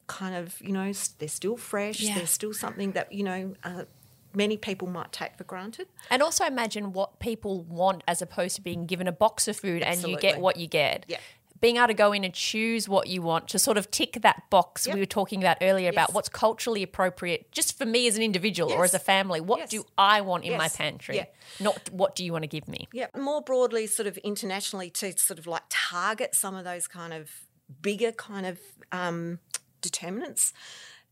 kind 0.06 0.34
of, 0.34 0.58
you 0.60 0.72
know, 0.72 0.90
they're 1.18 1.28
still 1.28 1.58
fresh. 1.58 2.00
Yeah. 2.00 2.14
They're 2.14 2.26
still 2.26 2.54
something 2.54 2.92
that 2.92 3.12
you 3.12 3.24
know. 3.24 3.54
Uh, 3.62 3.84
Many 4.34 4.56
people 4.56 4.88
might 4.88 5.12
take 5.12 5.36
for 5.36 5.44
granted. 5.44 5.88
And 6.10 6.22
also 6.22 6.44
imagine 6.46 6.92
what 6.92 7.18
people 7.20 7.62
want 7.64 8.02
as 8.06 8.22
opposed 8.22 8.56
to 8.56 8.62
being 8.62 8.86
given 8.86 9.06
a 9.08 9.12
box 9.12 9.48
of 9.48 9.56
food 9.56 9.82
and 9.82 10.02
you 10.02 10.18
get 10.18 10.40
what 10.40 10.56
you 10.56 10.66
get. 10.66 11.04
Yeah. 11.08 11.18
Being 11.60 11.76
able 11.76 11.88
to 11.88 11.94
go 11.94 12.12
in 12.12 12.24
and 12.24 12.32
choose 12.32 12.88
what 12.88 13.08
you 13.08 13.20
want 13.20 13.48
to 13.48 13.58
sort 13.58 13.76
of 13.76 13.90
tick 13.90 14.18
that 14.22 14.48
box 14.48 14.86
Yep. 14.86 14.94
we 14.94 15.00
were 15.00 15.06
talking 15.06 15.42
about 15.42 15.58
earlier 15.60 15.90
about 15.90 16.14
what's 16.14 16.30
culturally 16.30 16.82
appropriate 16.82 17.52
just 17.52 17.76
for 17.76 17.84
me 17.84 18.06
as 18.06 18.16
an 18.16 18.22
individual 18.22 18.72
or 18.72 18.82
as 18.82 18.94
a 18.94 18.98
family. 18.98 19.42
What 19.42 19.58
Yes. 19.58 19.68
do 19.70 19.84
I 19.98 20.22
want 20.22 20.44
in 20.44 20.56
my 20.56 20.68
pantry? 20.70 21.16
Yeah. 21.16 21.26
Not 21.58 21.90
what 21.92 22.14
do 22.16 22.24
you 22.24 22.32
want 22.32 22.44
to 22.44 22.48
give 22.48 22.66
me? 22.66 22.88
Yeah, 22.94 23.08
more 23.14 23.42
broadly, 23.42 23.86
sort 23.88 24.06
of 24.06 24.16
internationally, 24.18 24.88
to 24.90 25.12
sort 25.18 25.38
of 25.38 25.46
like 25.46 25.64
target 25.68 26.34
some 26.34 26.54
of 26.54 26.64
those 26.64 26.88
kind 26.88 27.12
of 27.12 27.30
bigger 27.82 28.12
kind 28.12 28.46
of 28.46 28.58
um, 28.90 29.38
determinants. 29.82 30.52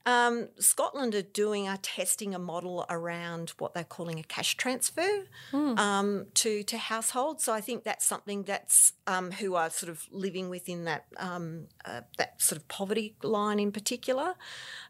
Um, 0.09 0.49
Scotland 0.59 1.15
are 1.15 1.21
doing 1.21 1.69
are 1.69 1.77
testing 1.77 2.35
a 2.35 2.39
model 2.39 2.87
around 2.89 3.51
what 3.59 3.75
they're 3.75 3.85
calling 3.85 4.19
a 4.19 4.23
cash 4.23 4.57
transfer 4.57 5.27
um, 5.53 6.29
to 6.33 6.63
to 6.63 6.79
households. 6.79 7.45
So 7.45 7.53
I 7.53 7.61
think 7.61 7.85
that's 7.85 8.07
something 8.07 8.45
that's 8.45 8.95
um, 9.07 9.33
who 9.33 9.55
are 9.55 9.69
sort 9.69 9.91
of 9.91 10.07
living 10.11 10.49
within 10.49 10.85
that 10.85 11.05
um, 11.19 11.67
uh, 11.85 12.01
that 12.17 12.41
sort 12.41 12.59
of 12.59 12.67
poverty 12.69 13.17
line 13.23 13.61
in 13.61 13.71
particular. 13.71 14.35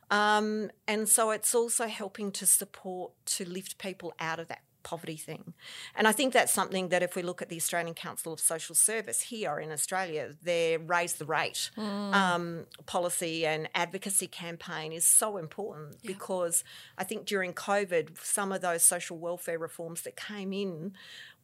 Um, 0.09 0.71
and 0.87 1.09
so 1.09 1.33
it's 1.33 1.53
also 1.53 1.89
helping 1.89 2.31
to 2.33 2.47
support 2.47 3.11
to 3.37 3.45
lift 3.45 3.79
people 3.79 4.15
out 4.21 4.39
of 4.39 4.47
that 4.47 4.61
poverty 4.83 5.17
thing. 5.17 5.55
And 5.95 6.07
I 6.09 6.13
think 6.13 6.33
that's 6.33 6.53
something 6.53 6.89
that 6.89 7.03
if 7.03 7.17
we 7.17 7.23
look 7.23 7.43
at 7.43 7.49
the 7.49 7.57
Australian 7.57 7.95
Council 7.95 8.33
of 8.33 8.41
Social 8.41 8.75
Service 8.75 9.21
here 9.23 9.59
in 9.59 9.71
Australia, 9.71 10.35
their 10.43 10.79
raise 10.79 11.15
the 11.15 11.25
rate 11.25 11.71
um, 11.77 12.67
policy 12.87 13.45
and 13.47 13.69
advocacy 13.75 14.27
campaign 14.27 14.93
is 14.93 15.05
so 15.05 15.37
important 15.37 15.97
because 16.05 16.65
I 16.97 17.05
think 17.05 17.27
during 17.27 17.53
COVID, 17.53 18.19
some 18.23 18.53
of 18.53 18.61
those 18.61 18.83
social 18.83 19.19
welfare 19.19 19.59
reforms 19.59 20.03
that 20.03 20.17
came 20.17 20.53
in. 20.53 20.93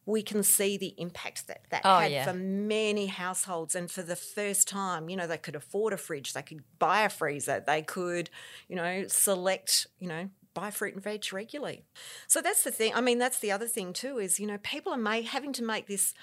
We 0.07 0.21
can 0.21 0.43
see 0.43 0.77
the 0.77 0.93
impact 0.99 1.47
that 1.47 1.61
that 1.71 1.81
Oh, 1.83 1.97
had 1.97 2.11
yeah. 2.11 2.25
for 2.25 2.33
many 2.33 3.07
households, 3.07 3.73
and 3.73 3.89
for 3.89 4.03
the 4.03 4.15
first 4.15 4.67
time, 4.67 5.09
you 5.09 5.17
know, 5.17 5.25
they 5.25 5.39
could 5.39 5.55
afford 5.55 5.93
a 5.93 5.97
fridge, 5.97 6.33
they 6.33 6.43
could 6.43 6.61
buy 6.77 7.01
a 7.01 7.09
freezer, 7.09 7.63
they 7.65 7.81
could, 7.81 8.29
you 8.67 8.75
know, 8.75 9.05
select, 9.07 9.87
you 9.97 10.07
know, 10.07 10.29
buy 10.55 10.71
fruit 10.71 10.95
and 10.95 11.03
veg 11.03 11.31
regularly. 11.31 11.83
So 12.27 12.41
that's 12.41 12.63
the 12.63 12.71
thing. 12.71 12.93
I 12.95 13.01
mean, 13.01 13.19
that's 13.19 13.37
the 13.37 13.51
other 13.51 13.67
thing 13.67 13.93
too 13.93 14.17
is 14.17 14.39
you 14.39 14.47
know 14.47 14.57
people 14.57 14.91
are 14.91 14.97
ma- 14.97 15.21
having 15.21 15.53
to 15.53 15.63
make 15.63 15.85
this. 15.85 16.15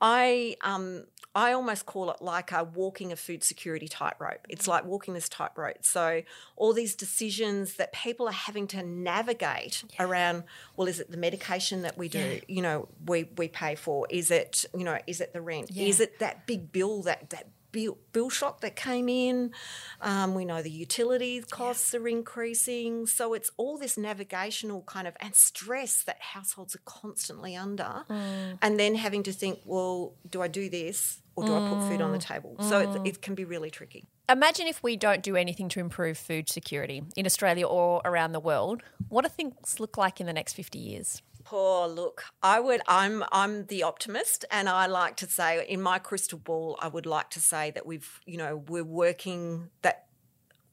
I 0.00 0.54
um 0.62 1.06
I 1.34 1.52
almost 1.52 1.86
call 1.86 2.10
it 2.10 2.22
like 2.22 2.52
a 2.52 2.62
walking 2.64 3.10
a 3.12 3.16
food 3.16 3.42
security 3.42 3.88
tightrope. 3.88 4.46
It's 4.48 4.68
like 4.68 4.84
walking 4.84 5.14
this 5.14 5.28
tightrope. 5.28 5.84
So 5.84 6.22
all 6.56 6.72
these 6.72 6.94
decisions 6.94 7.74
that 7.74 7.92
people 7.92 8.28
are 8.28 8.32
having 8.32 8.66
to 8.68 8.82
navigate 8.82 9.82
around. 9.98 10.44
Well, 10.76 10.86
is 10.86 11.00
it 11.00 11.10
the 11.10 11.16
medication 11.16 11.82
that 11.82 11.98
we 11.98 12.08
do? 12.08 12.40
You 12.46 12.62
know, 12.62 12.88
we 13.06 13.28
we 13.36 13.48
pay 13.48 13.74
for? 13.74 14.06
Is 14.08 14.30
it 14.30 14.64
you 14.72 14.84
know? 14.84 14.98
Is 15.08 15.20
it 15.20 15.32
the 15.32 15.40
rent? 15.40 15.70
Is 15.88 16.00
it 16.00 16.18
that 16.20 16.46
big 16.46 16.70
bill 16.70 17.02
that 17.02 17.30
that 17.30 17.48
bill, 17.78 17.98
bill 18.12 18.30
shock 18.30 18.60
that 18.62 18.74
came 18.74 19.08
in. 19.08 19.52
Um, 20.00 20.34
we 20.34 20.44
know 20.44 20.62
the 20.62 20.70
utility 20.70 21.40
costs 21.40 21.94
are 21.94 22.08
increasing. 22.08 23.06
So 23.06 23.34
it's 23.34 23.50
all 23.56 23.78
this 23.78 23.96
navigational 23.96 24.82
kind 24.82 25.06
of 25.06 25.16
and 25.20 25.34
stress 25.34 26.02
that 26.02 26.20
households 26.20 26.74
are 26.74 26.82
constantly 26.84 27.54
under. 27.54 28.04
Mm. 28.10 28.58
And 28.62 28.80
then 28.80 28.96
having 28.96 29.22
to 29.24 29.32
think, 29.32 29.60
well, 29.64 30.14
do 30.28 30.42
I 30.42 30.48
do 30.48 30.68
this 30.68 31.22
or 31.36 31.46
do 31.46 31.54
I 31.54 31.68
put 31.68 31.88
food 31.88 32.00
on 32.00 32.10
the 32.10 32.18
mm. 32.18 32.26
table? 32.26 32.56
So 32.60 32.80
it, 32.80 32.88
mm. 32.88 33.06
it 33.06 33.22
can 33.22 33.36
be 33.36 33.44
really 33.44 33.70
tricky. 33.70 34.08
Imagine 34.28 34.66
if 34.66 34.82
we 34.82 34.96
don't 34.96 35.22
do 35.22 35.36
anything 35.36 35.68
to 35.70 35.80
improve 35.80 36.18
food 36.18 36.48
security 36.48 37.02
in 37.16 37.26
Australia 37.26 37.66
or 37.66 38.02
around 38.04 38.32
the 38.32 38.40
world. 38.40 38.82
What 39.08 39.22
do 39.22 39.28
things 39.28 39.78
look 39.78 39.96
like 39.96 40.20
in 40.20 40.26
the 40.26 40.32
next 40.32 40.54
50 40.54 40.78
years? 40.78 41.22
Oh, 41.50 41.86
look, 41.86 42.24
I 42.42 42.60
would. 42.60 42.80
I'm 42.86 43.24
I'm 43.32 43.66
the 43.66 43.82
optimist, 43.82 44.44
and 44.50 44.68
I 44.68 44.86
like 44.86 45.16
to 45.16 45.26
say 45.26 45.64
in 45.66 45.80
my 45.80 45.98
crystal 45.98 46.38
ball, 46.38 46.78
I 46.80 46.88
would 46.88 47.06
like 47.06 47.30
to 47.30 47.40
say 47.40 47.70
that 47.72 47.86
we've, 47.86 48.20
you 48.26 48.36
know, 48.36 48.56
we're 48.68 48.84
working 48.84 49.70
that 49.82 50.06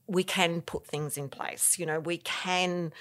we 0.08 0.24
can 0.24 0.62
put 0.62 0.86
things 0.88 1.18
in 1.18 1.30
place. 1.30 1.80
You 1.80 1.86
know, 1.86 2.00
we 2.00 2.18
can 2.18 2.94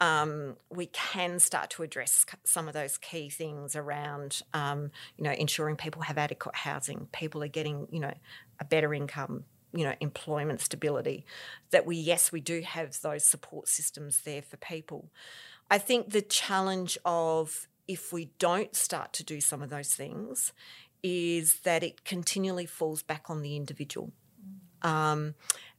um, 0.00 0.56
we 0.70 0.86
can 0.86 1.38
start 1.38 1.70
to 1.70 1.82
address 1.82 2.26
some 2.44 2.68
of 2.68 2.74
those 2.74 2.98
key 2.98 3.30
things 3.30 3.76
around, 3.76 4.42
um, 4.52 4.90
you 5.16 5.24
know, 5.24 5.32
ensuring 5.32 5.76
people 5.76 6.02
have 6.02 6.18
adequate 6.18 6.56
housing, 6.56 7.08
people 7.12 7.42
are 7.42 7.48
getting, 7.48 7.86
you 7.90 8.00
know, 8.00 8.14
a 8.60 8.64
better 8.64 8.92
income, 8.92 9.44
you 9.72 9.84
know, 9.84 9.94
employment 10.00 10.60
stability. 10.60 11.24
That 11.70 11.86
we, 11.86 11.96
yes, 11.96 12.32
we 12.32 12.40
do 12.40 12.62
have 12.62 13.00
those 13.02 13.24
support 13.24 13.68
systems 13.68 14.22
there 14.22 14.42
for 14.42 14.56
people. 14.56 15.10
I 15.70 15.78
think 15.78 16.10
the 16.10 16.22
challenge 16.22 16.98
of 17.04 17.68
if 17.88 18.12
we 18.12 18.30
don't 18.38 18.74
start 18.76 19.12
to 19.14 19.24
do 19.24 19.40
some 19.40 19.62
of 19.62 19.70
those 19.70 19.94
things 19.94 20.52
is 21.02 21.60
that 21.60 21.82
it 21.82 22.04
continually 22.04 22.66
falls 22.66 23.02
back 23.02 23.28
on 23.28 23.42
the 23.42 23.56
individual. 23.56 24.12
Um, 24.82 25.34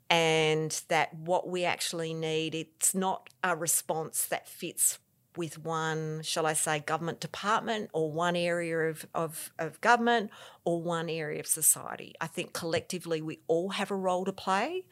and 0.09 0.81
that 0.89 1.13
what 1.13 1.47
we 1.47 1.63
actually 1.63 2.13
need, 2.13 2.53
it's 2.53 2.93
not 2.93 3.29
a 3.43 3.55
response 3.55 4.25
that 4.27 4.47
fits 4.47 4.99
with 5.35 5.57
one, 5.57 6.21
shall 6.23 6.45
I 6.45 6.53
say, 6.53 6.79
government 6.79 7.19
department 7.19 7.89
or 7.93 8.11
one 8.11 8.35
area 8.35 8.77
of, 8.77 9.07
of, 9.15 9.51
of 9.57 9.81
government 9.81 10.29
or 10.63 10.81
one 10.81 11.09
area 11.09 11.39
of 11.39 11.47
society. 11.47 12.13
I 12.21 12.27
think 12.27 12.53
collectively 12.53 13.21
we 13.21 13.39
all 13.47 13.69
have 13.69 13.89
a 13.89 13.95
role 13.95 14.25
to 14.25 14.33
play 14.33 14.85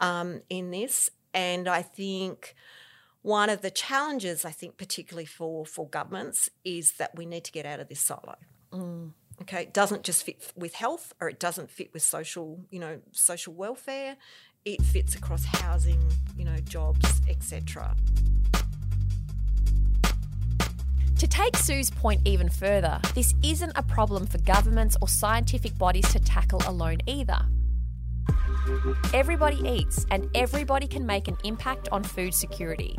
um, 0.00 0.42
in 0.50 0.70
this. 0.70 1.10
And 1.32 1.68
I 1.68 1.82
think 1.82 2.54
one 3.26 3.50
of 3.50 3.60
the 3.60 3.72
challenges, 3.72 4.44
I 4.44 4.52
think, 4.52 4.76
particularly 4.76 5.26
for, 5.26 5.66
for 5.66 5.88
governments, 5.88 6.48
is 6.64 6.92
that 6.92 7.16
we 7.16 7.26
need 7.26 7.42
to 7.42 7.50
get 7.50 7.66
out 7.66 7.80
of 7.80 7.88
this 7.88 7.98
silo. 7.98 8.36
Mm. 8.72 9.14
Okay, 9.42 9.62
it 9.62 9.74
doesn't 9.74 10.04
just 10.04 10.22
fit 10.22 10.52
with 10.54 10.74
health 10.74 11.12
or 11.20 11.28
it 11.28 11.40
doesn't 11.40 11.68
fit 11.68 11.92
with 11.92 12.02
social, 12.02 12.60
you 12.70 12.78
know, 12.78 13.00
social 13.10 13.52
welfare. 13.52 14.16
It 14.64 14.80
fits 14.80 15.16
across 15.16 15.44
housing, 15.44 16.00
you 16.38 16.44
know, 16.44 16.56
jobs, 16.68 17.20
etc. 17.28 17.96
To 21.18 21.26
take 21.26 21.56
Sue's 21.56 21.90
point 21.90 22.20
even 22.24 22.48
further, 22.48 23.00
this 23.16 23.34
isn't 23.42 23.72
a 23.74 23.82
problem 23.82 24.28
for 24.28 24.38
governments 24.38 24.96
or 25.02 25.08
scientific 25.08 25.76
bodies 25.76 26.08
to 26.12 26.20
tackle 26.20 26.62
alone 26.64 26.98
either. 27.06 27.44
Everybody 29.12 29.56
eats, 29.68 30.06
and 30.10 30.28
everybody 30.34 30.86
can 30.86 31.06
make 31.06 31.28
an 31.28 31.36
impact 31.44 31.88
on 31.90 32.04
food 32.04 32.34
security. 32.34 32.96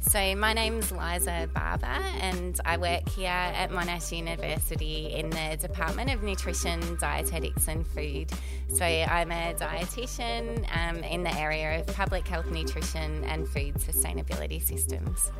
So, 0.00 0.36
my 0.36 0.52
name's 0.52 0.92
Liza 0.92 1.48
Barbour, 1.52 1.86
and 1.86 2.60
I 2.64 2.76
work 2.76 3.08
here 3.08 3.30
at 3.30 3.70
Monash 3.70 4.16
University 4.16 5.12
in 5.14 5.30
the 5.30 5.56
Department 5.60 6.12
of 6.12 6.22
Nutrition, 6.22 6.80
Dietetics 7.00 7.68
and 7.68 7.86
Food. 7.86 8.30
So, 8.68 8.84
I'm 8.84 9.32
a 9.32 9.54
dietitian 9.54 10.66
um, 10.76 10.98
in 10.98 11.22
the 11.22 11.34
area 11.36 11.80
of 11.80 11.86
public 11.88 12.28
health, 12.28 12.46
nutrition, 12.50 13.24
and 13.24 13.48
food 13.48 13.74
sustainability 13.74 14.62
systems. 14.62 15.32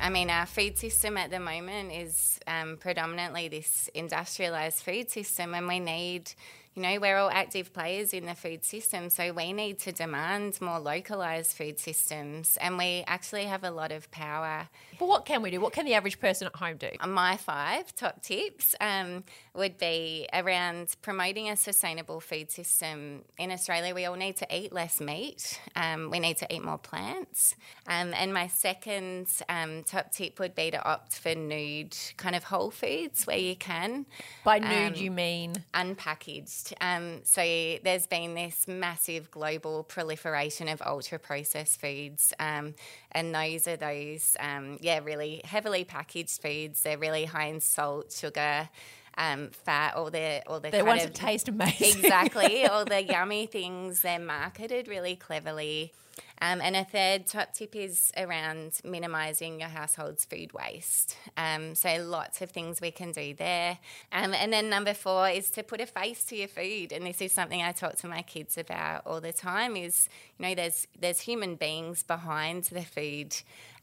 I 0.00 0.10
mean, 0.10 0.30
our 0.30 0.46
food 0.46 0.78
system 0.78 1.16
at 1.16 1.30
the 1.30 1.40
moment 1.40 1.92
is 1.92 2.38
um, 2.46 2.76
predominantly 2.78 3.48
this 3.48 3.90
industrialised 3.94 4.82
food 4.82 5.10
system, 5.10 5.54
and 5.54 5.66
we 5.68 5.80
need 5.80 6.32
you 6.74 6.82
know, 6.82 6.98
we're 7.00 7.16
all 7.16 7.30
active 7.30 7.72
players 7.72 8.12
in 8.12 8.26
the 8.26 8.34
food 8.34 8.64
system, 8.64 9.10
so 9.10 9.32
we 9.32 9.52
need 9.52 9.78
to 9.80 9.92
demand 9.92 10.60
more 10.60 10.78
localised 10.78 11.56
food 11.56 11.78
systems, 11.78 12.56
and 12.60 12.78
we 12.78 13.04
actually 13.06 13.44
have 13.44 13.64
a 13.64 13.70
lot 13.70 13.90
of 13.90 14.10
power. 14.10 14.68
But 14.98 15.08
what 15.08 15.24
can 15.24 15.42
we 15.42 15.50
do? 15.50 15.60
What 15.60 15.72
can 15.72 15.86
the 15.86 15.94
average 15.94 16.20
person 16.20 16.46
at 16.46 16.54
home 16.54 16.76
do? 16.76 16.90
My 17.06 17.36
five 17.36 17.94
top 17.94 18.22
tips 18.22 18.74
um, 18.80 19.24
would 19.54 19.78
be 19.78 20.28
around 20.32 20.94
promoting 21.02 21.50
a 21.50 21.56
sustainable 21.56 22.20
food 22.20 22.50
system. 22.50 23.24
In 23.38 23.50
Australia, 23.50 23.94
we 23.94 24.04
all 24.04 24.16
need 24.16 24.36
to 24.36 24.46
eat 24.56 24.72
less 24.72 25.00
meat, 25.00 25.60
um, 25.76 26.10
we 26.10 26.20
need 26.20 26.36
to 26.38 26.54
eat 26.54 26.64
more 26.64 26.78
plants. 26.78 27.54
Um, 27.86 28.12
and 28.14 28.32
my 28.32 28.48
second 28.48 29.28
um, 29.48 29.82
top 29.84 30.12
tip 30.12 30.38
would 30.38 30.54
be 30.54 30.70
to 30.70 30.84
opt 30.84 31.18
for 31.18 31.34
nude 31.34 31.96
kind 32.16 32.36
of 32.36 32.44
whole 32.44 32.70
foods 32.70 33.26
where 33.26 33.38
you 33.38 33.56
can. 33.56 34.06
By 34.44 34.58
nude, 34.58 34.92
um, 34.92 34.94
you 34.94 35.10
mean? 35.10 35.54
Unpackaged. 35.74 36.67
Um, 36.80 37.20
so 37.24 37.40
there's 37.42 38.06
been 38.06 38.34
this 38.34 38.66
massive 38.68 39.30
global 39.30 39.84
proliferation 39.84 40.68
of 40.68 40.82
ultra 40.82 41.18
processed 41.18 41.80
foods, 41.80 42.32
um, 42.38 42.74
and 43.12 43.34
those 43.34 43.66
are 43.66 43.76
those, 43.76 44.36
um, 44.40 44.78
yeah, 44.80 45.00
really 45.02 45.40
heavily 45.44 45.84
packaged 45.84 46.40
foods. 46.40 46.82
They're 46.82 46.98
really 46.98 47.24
high 47.24 47.46
in 47.46 47.60
salt, 47.60 48.12
sugar. 48.12 48.68
Um, 49.16 49.50
fat, 49.50 49.96
all 49.96 50.12
the 50.12 50.44
all 50.46 50.60
the 50.60 50.70
they 50.70 50.80
want 50.80 51.00
to 51.00 51.10
taste 51.10 51.48
amazing. 51.48 52.04
Exactly, 52.04 52.66
all 52.66 52.84
the 52.84 53.02
yummy 53.08 53.46
things. 53.46 54.02
They're 54.02 54.20
marketed 54.20 54.86
really 54.86 55.16
cleverly. 55.16 55.92
Um, 56.40 56.60
and 56.60 56.76
a 56.76 56.84
third 56.84 57.26
top 57.26 57.52
tip 57.52 57.74
is 57.74 58.12
around 58.16 58.80
minimising 58.84 59.60
your 59.60 59.68
household's 59.68 60.24
food 60.24 60.52
waste. 60.52 61.16
Um, 61.36 61.74
so 61.74 62.02
lots 62.04 62.40
of 62.42 62.50
things 62.50 62.80
we 62.80 62.90
can 62.90 63.12
do 63.12 63.34
there. 63.34 63.78
Um, 64.12 64.34
and 64.34 64.52
then 64.52 64.70
number 64.70 64.94
four 64.94 65.28
is 65.28 65.50
to 65.52 65.62
put 65.62 65.80
a 65.80 65.86
face 65.86 66.24
to 66.26 66.36
your 66.36 66.48
food. 66.48 66.92
And 66.92 67.04
this 67.06 67.20
is 67.20 67.32
something 67.32 67.62
I 67.62 67.72
talk 67.72 67.96
to 67.96 68.08
my 68.08 68.22
kids 68.22 68.56
about 68.56 69.02
all 69.06 69.20
the 69.20 69.32
time. 69.32 69.76
Is 69.76 70.08
you 70.38 70.46
know 70.46 70.54
there's 70.54 70.86
there's 70.98 71.20
human 71.20 71.56
beings 71.56 72.02
behind 72.02 72.64
the 72.64 72.82
food. 72.82 73.34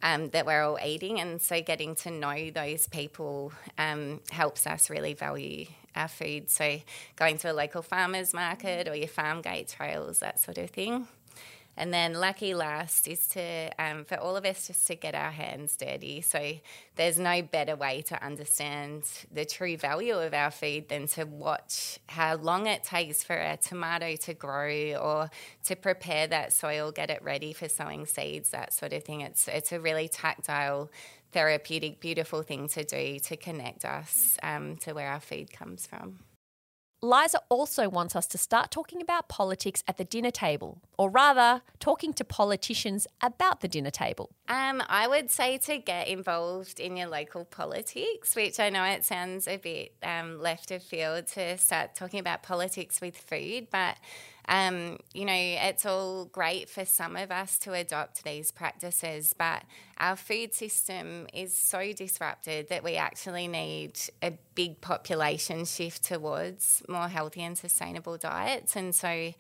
Um, 0.04 0.30
that 0.32 0.46
we're 0.46 0.62
all 0.62 0.78
eating. 0.86 1.20
And 1.20 1.42
so 1.42 1.62
getting 1.62 1.96
to 1.96 2.12
know 2.12 2.52
those 2.52 2.86
people 2.86 3.54
um, 3.78 4.20
helps 4.30 4.68
us 4.68 4.90
really 4.90 5.14
value 5.14 5.66
our 5.96 6.10
food. 6.10 6.50
So 6.50 6.82
going 7.16 7.38
to 7.40 7.52
a 7.52 7.54
local 7.54 7.82
farmer's 7.82 8.34
market 8.34 8.88
or 8.88 8.96
your 8.96 9.08
farm 9.08 9.42
gate 9.42 9.70
trails, 9.70 10.20
that 10.20 10.40
sort 10.40 10.58
of 10.58 10.70
thing. 10.70 11.08
And 11.78 11.94
then 11.94 12.14
lucky 12.14 12.54
last 12.54 13.08
is 13.08 13.28
to 13.30 13.70
um, 13.78 14.06
for 14.06 14.18
all 14.18 14.38
of 14.38 14.46
us 14.46 14.68
just 14.68 14.88
to 14.88 14.96
get 14.96 15.14
our 15.14 15.32
hands 15.32 15.76
dirty. 15.76 16.22
So 16.22 16.54
there's 16.96 17.20
no 17.20 17.42
better 17.42 17.76
way 17.76 18.02
to 18.04 18.24
understand 18.24 19.04
the 19.32 19.46
true 19.46 19.78
value 19.78 20.18
of 20.18 20.34
our 20.34 20.52
food 20.52 20.88
than 20.88 21.08
to 21.10 21.26
watch 21.26 22.00
how 22.08 22.36
long 22.36 22.68
it 22.68 22.84
takes 22.84 23.24
for 23.24 23.36
a 23.36 23.58
tomato 23.58 24.16
to 24.16 24.34
grow 24.34 24.96
or 24.96 25.30
to 25.66 25.76
prepare 25.76 26.28
that 26.28 26.54
soil, 26.54 26.92
get 26.92 27.10
it 27.10 27.22
ready 27.22 27.52
for 27.52 27.68
sowing 27.68 28.06
seeds, 28.06 28.50
that 28.50 28.74
sort 28.74 28.94
of 28.94 29.04
thing. 29.04 29.22
It's 29.22 29.48
it's 29.48 29.72
a 29.72 29.80
really 29.80 30.08
tactile 30.08 30.90
therapeutic, 31.34 32.00
beautiful 32.00 32.44
thing 32.44 32.70
to 32.70 32.86
do 32.86 33.20
to 33.20 33.36
connect 33.36 33.84
us 33.84 34.38
um, 34.42 34.78
to 34.78 34.94
where 34.94 35.10
our 35.10 35.20
food 35.20 35.52
comes 35.52 35.86
from. 35.86 36.20
Liza 37.02 37.40
also 37.50 37.90
wants 37.90 38.16
us 38.16 38.26
to 38.28 38.38
start 38.38 38.72
talking 38.72 39.02
about 39.02 39.28
politics 39.28 39.84
at 39.88 39.98
the 39.98 40.04
dinner 40.06 40.32
table, 40.32 40.82
or 40.98 41.10
rather, 41.10 41.62
talking 41.80 42.14
to 42.14 42.24
politicians 42.24 43.06
about 43.22 43.62
the 43.62 43.68
dinner 43.68 43.92
table. 43.92 44.32
Um, 44.48 44.82
I 44.88 45.08
would 45.08 45.30
say 45.30 45.58
to 45.60 45.78
get 45.78 46.08
involved 46.08 46.80
in 46.80 46.98
your 46.98 47.08
local 47.08 47.46
politics, 47.46 48.36
which 48.36 48.60
I 48.60 48.70
know 48.70 48.84
it 48.84 49.04
sounds 49.04 49.48
a 49.48 49.58
bit 49.58 49.94
um, 50.02 50.42
left 50.42 50.72
of 50.72 50.82
field 50.82 51.28
to 51.28 51.58
start 51.58 51.96
talking 51.96 52.20
about 52.20 52.44
politics 52.44 53.02
with 53.02 53.18
food, 53.18 53.68
but 53.72 53.98
um, 54.48 55.00
you 55.14 55.26
know, 55.26 55.34
it's 55.34 55.86
all 55.86 56.26
great 56.26 56.70
for 56.70 56.86
some 56.86 57.16
of 57.16 57.32
us 57.32 57.58
to 57.60 57.74
adopt 57.74 58.24
these 58.24 58.52
practices, 58.52 59.34
but 59.38 59.64
our 59.98 60.16
food 60.16 60.54
system 60.54 61.28
is 61.34 61.54
so 61.56 61.94
disrupted 61.94 62.70
that 62.70 62.84
we 62.84 62.96
actually 62.96 63.48
need 63.48 64.00
a 64.22 64.34
big 64.54 64.82
population 64.82 65.66
shift 65.66 66.04
towards 66.04 66.84
more 66.88 67.08
healthy 67.08 67.42
and 67.42 67.58
sustainable 67.58 68.18
diets. 68.18 68.76
And 68.76 68.94
so, 68.94 69.34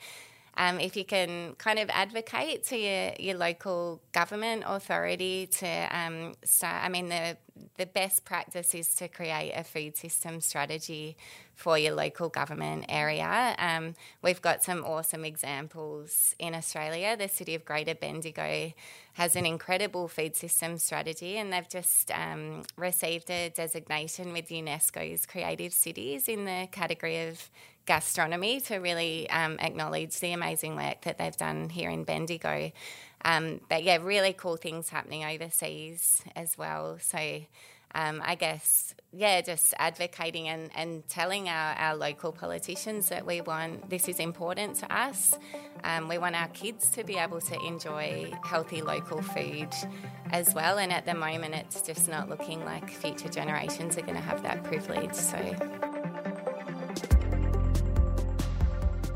um, 0.57 0.79
if 0.79 0.95
you 0.95 1.03
can 1.03 1.55
kind 1.55 1.79
of 1.79 1.89
advocate 1.89 2.63
to 2.65 2.77
your, 2.77 3.11
your 3.19 3.37
local 3.37 4.01
government 4.13 4.63
authority 4.65 5.47
to 5.47 5.87
um, 5.91 6.33
start, 6.43 6.83
I 6.83 6.89
mean, 6.89 7.09
the, 7.09 7.37
the 7.77 7.85
best 7.85 8.23
practice 8.23 8.73
is 8.73 8.95
to 8.95 9.09
create 9.09 9.51
a 9.53 9.63
food 9.65 9.97
system 9.97 10.39
strategy 10.39 11.17
for 11.55 11.77
your 11.77 11.93
local 11.93 12.29
government 12.29 12.85
area. 12.87 13.55
Um, 13.59 13.95
we've 14.21 14.41
got 14.41 14.63
some 14.63 14.83
awesome 14.85 15.25
examples 15.25 16.35
in 16.39 16.55
Australia. 16.55 17.17
The 17.17 17.27
city 17.27 17.55
of 17.55 17.65
Greater 17.65 17.95
Bendigo 17.95 18.73
has 19.13 19.35
an 19.35 19.45
incredible 19.45 20.07
food 20.07 20.37
system 20.37 20.77
strategy, 20.77 21.37
and 21.37 21.51
they've 21.51 21.67
just 21.67 22.11
um, 22.11 22.63
received 22.77 23.29
a 23.29 23.49
designation 23.49 24.31
with 24.31 24.49
UNESCO's 24.49 25.25
Creative 25.25 25.73
Cities 25.73 26.29
in 26.29 26.45
the 26.45 26.67
category 26.71 27.27
of 27.27 27.49
gastronomy 27.85 28.59
to 28.61 28.77
really 28.77 29.29
um, 29.29 29.59
acknowledge 29.59 30.19
the 30.19 30.33
amazing 30.33 30.75
work 30.75 31.01
that 31.01 31.17
they've 31.17 31.37
done 31.37 31.69
here 31.69 31.89
in 31.89 32.03
Bendigo. 32.03 32.71
Um, 33.23 33.61
but 33.69 33.83
yeah, 33.83 33.97
really 34.01 34.33
cool 34.33 34.55
things 34.55 34.89
happening 34.89 35.23
overseas 35.23 36.21
as 36.35 36.57
well. 36.57 36.97
So 36.99 37.41
um, 37.95 38.21
I 38.25 38.35
guess, 38.35 38.93
yeah, 39.13 39.39
just 39.39 39.73
advocating 39.79 40.49
and, 40.49 40.69
and 40.75 41.07
telling 41.07 41.47
our, 41.47 41.73
our 41.75 41.95
local 41.95 42.33
politicians 42.33 43.07
that 43.07 43.25
we 43.25 43.39
want 43.39 43.89
this 43.89 44.09
is 44.09 44.19
important 44.19 44.75
to 44.77 44.93
us. 44.93 45.39
Um, 45.85 46.09
we 46.09 46.17
want 46.17 46.35
our 46.35 46.49
kids 46.49 46.89
to 46.91 47.05
be 47.05 47.15
able 47.15 47.39
to 47.39 47.59
enjoy 47.65 48.33
healthy 48.43 48.81
local 48.81 49.21
food 49.21 49.69
as 50.31 50.53
well. 50.53 50.77
And 50.77 50.91
at 50.91 51.05
the 51.05 51.13
moment, 51.13 51.55
it's 51.55 51.81
just 51.81 52.09
not 52.09 52.27
looking 52.27 52.65
like 52.65 52.89
future 52.89 53.29
generations 53.29 53.97
are 53.97 54.01
going 54.01 54.15
to 54.15 54.21
have 54.21 54.43
that 54.43 54.65
privilege. 54.65 55.13
So. 55.13 55.94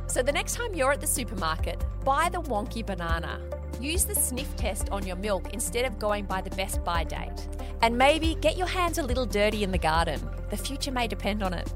So, 0.10 0.24
the 0.24 0.32
next 0.32 0.56
time 0.56 0.74
you're 0.74 0.92
at 0.92 1.02
the 1.02 1.08
supermarket, 1.08 1.84
buy 2.04 2.30
the 2.30 2.42
wonky 2.42 2.84
banana. 2.84 3.40
Use 3.80 4.06
the 4.06 4.16
sniff 4.16 4.56
test 4.56 4.90
on 4.90 5.06
your 5.06 5.16
milk 5.16 5.54
instead 5.54 5.86
of 5.86 6.00
going 6.00 6.26
by 6.26 6.42
the 6.42 6.50
best 6.56 6.84
by 6.84 7.04
date. 7.04 7.48
And 7.84 7.96
maybe 7.96 8.36
get 8.42 8.58
your 8.58 8.66
hands 8.66 8.98
a 8.98 9.04
little 9.04 9.28
dirty 9.28 9.64
in 9.64 9.72
the 9.72 9.78
garden. 9.78 10.20
The 10.50 10.58
future 10.58 10.92
may 10.92 11.08
depend 11.08 11.44
on 11.44 11.54
it. 11.54 11.72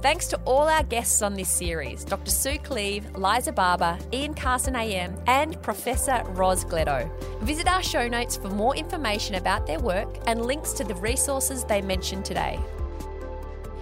Thanks 0.00 0.28
to 0.28 0.36
all 0.44 0.68
our 0.68 0.84
guests 0.84 1.22
on 1.22 1.34
this 1.34 1.50
series 1.50 2.04
Dr. 2.04 2.30
Sue 2.30 2.58
Kleve, 2.58 3.04
Liza 3.18 3.52
Barbour, 3.52 3.98
Ian 4.12 4.32
Carson 4.32 4.76
AM, 4.76 5.20
and 5.26 5.60
Professor 5.60 6.22
Ros 6.28 6.62
Gleadow. 6.62 7.10
Visit 7.40 7.66
our 7.66 7.82
show 7.82 8.06
notes 8.06 8.36
for 8.36 8.48
more 8.48 8.76
information 8.76 9.34
about 9.34 9.66
their 9.66 9.80
work 9.80 10.08
and 10.28 10.46
links 10.46 10.72
to 10.74 10.84
the 10.84 10.94
resources 10.94 11.64
they 11.64 11.82
mentioned 11.82 12.24
today. 12.24 12.60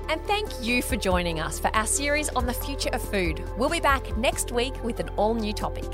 And 0.09 0.23
thank 0.23 0.49
you 0.63 0.81
for 0.81 0.97
joining 0.97 1.39
us 1.39 1.59
for 1.59 1.69
our 1.77 1.87
series 1.87 2.31
on 2.31 2.47
the 2.47 2.55
future 2.55 2.89
of 2.95 3.03
food. 3.03 3.45
We'll 3.59 3.69
be 3.69 3.79
back 3.79 4.17
next 4.17 4.51
week 4.53 4.83
with 4.83 5.01
an 5.01 5.11
all 5.17 5.35
new 5.35 5.53
topic. 5.53 5.85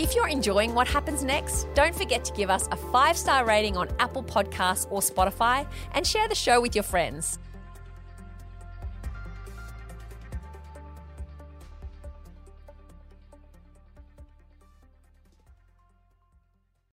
If 0.00 0.16
you're 0.16 0.28
enjoying 0.28 0.74
what 0.74 0.88
happens 0.88 1.22
next, 1.22 1.68
don't 1.74 1.94
forget 1.94 2.24
to 2.24 2.32
give 2.32 2.50
us 2.50 2.68
a 2.72 2.76
five 2.76 3.16
star 3.16 3.44
rating 3.44 3.76
on 3.76 3.88
Apple 4.00 4.24
Podcasts 4.24 4.88
or 4.90 5.00
Spotify 5.00 5.68
and 5.92 6.04
share 6.04 6.26
the 6.26 6.34
show 6.34 6.60
with 6.60 6.74
your 6.74 6.82
friends. 6.82 7.38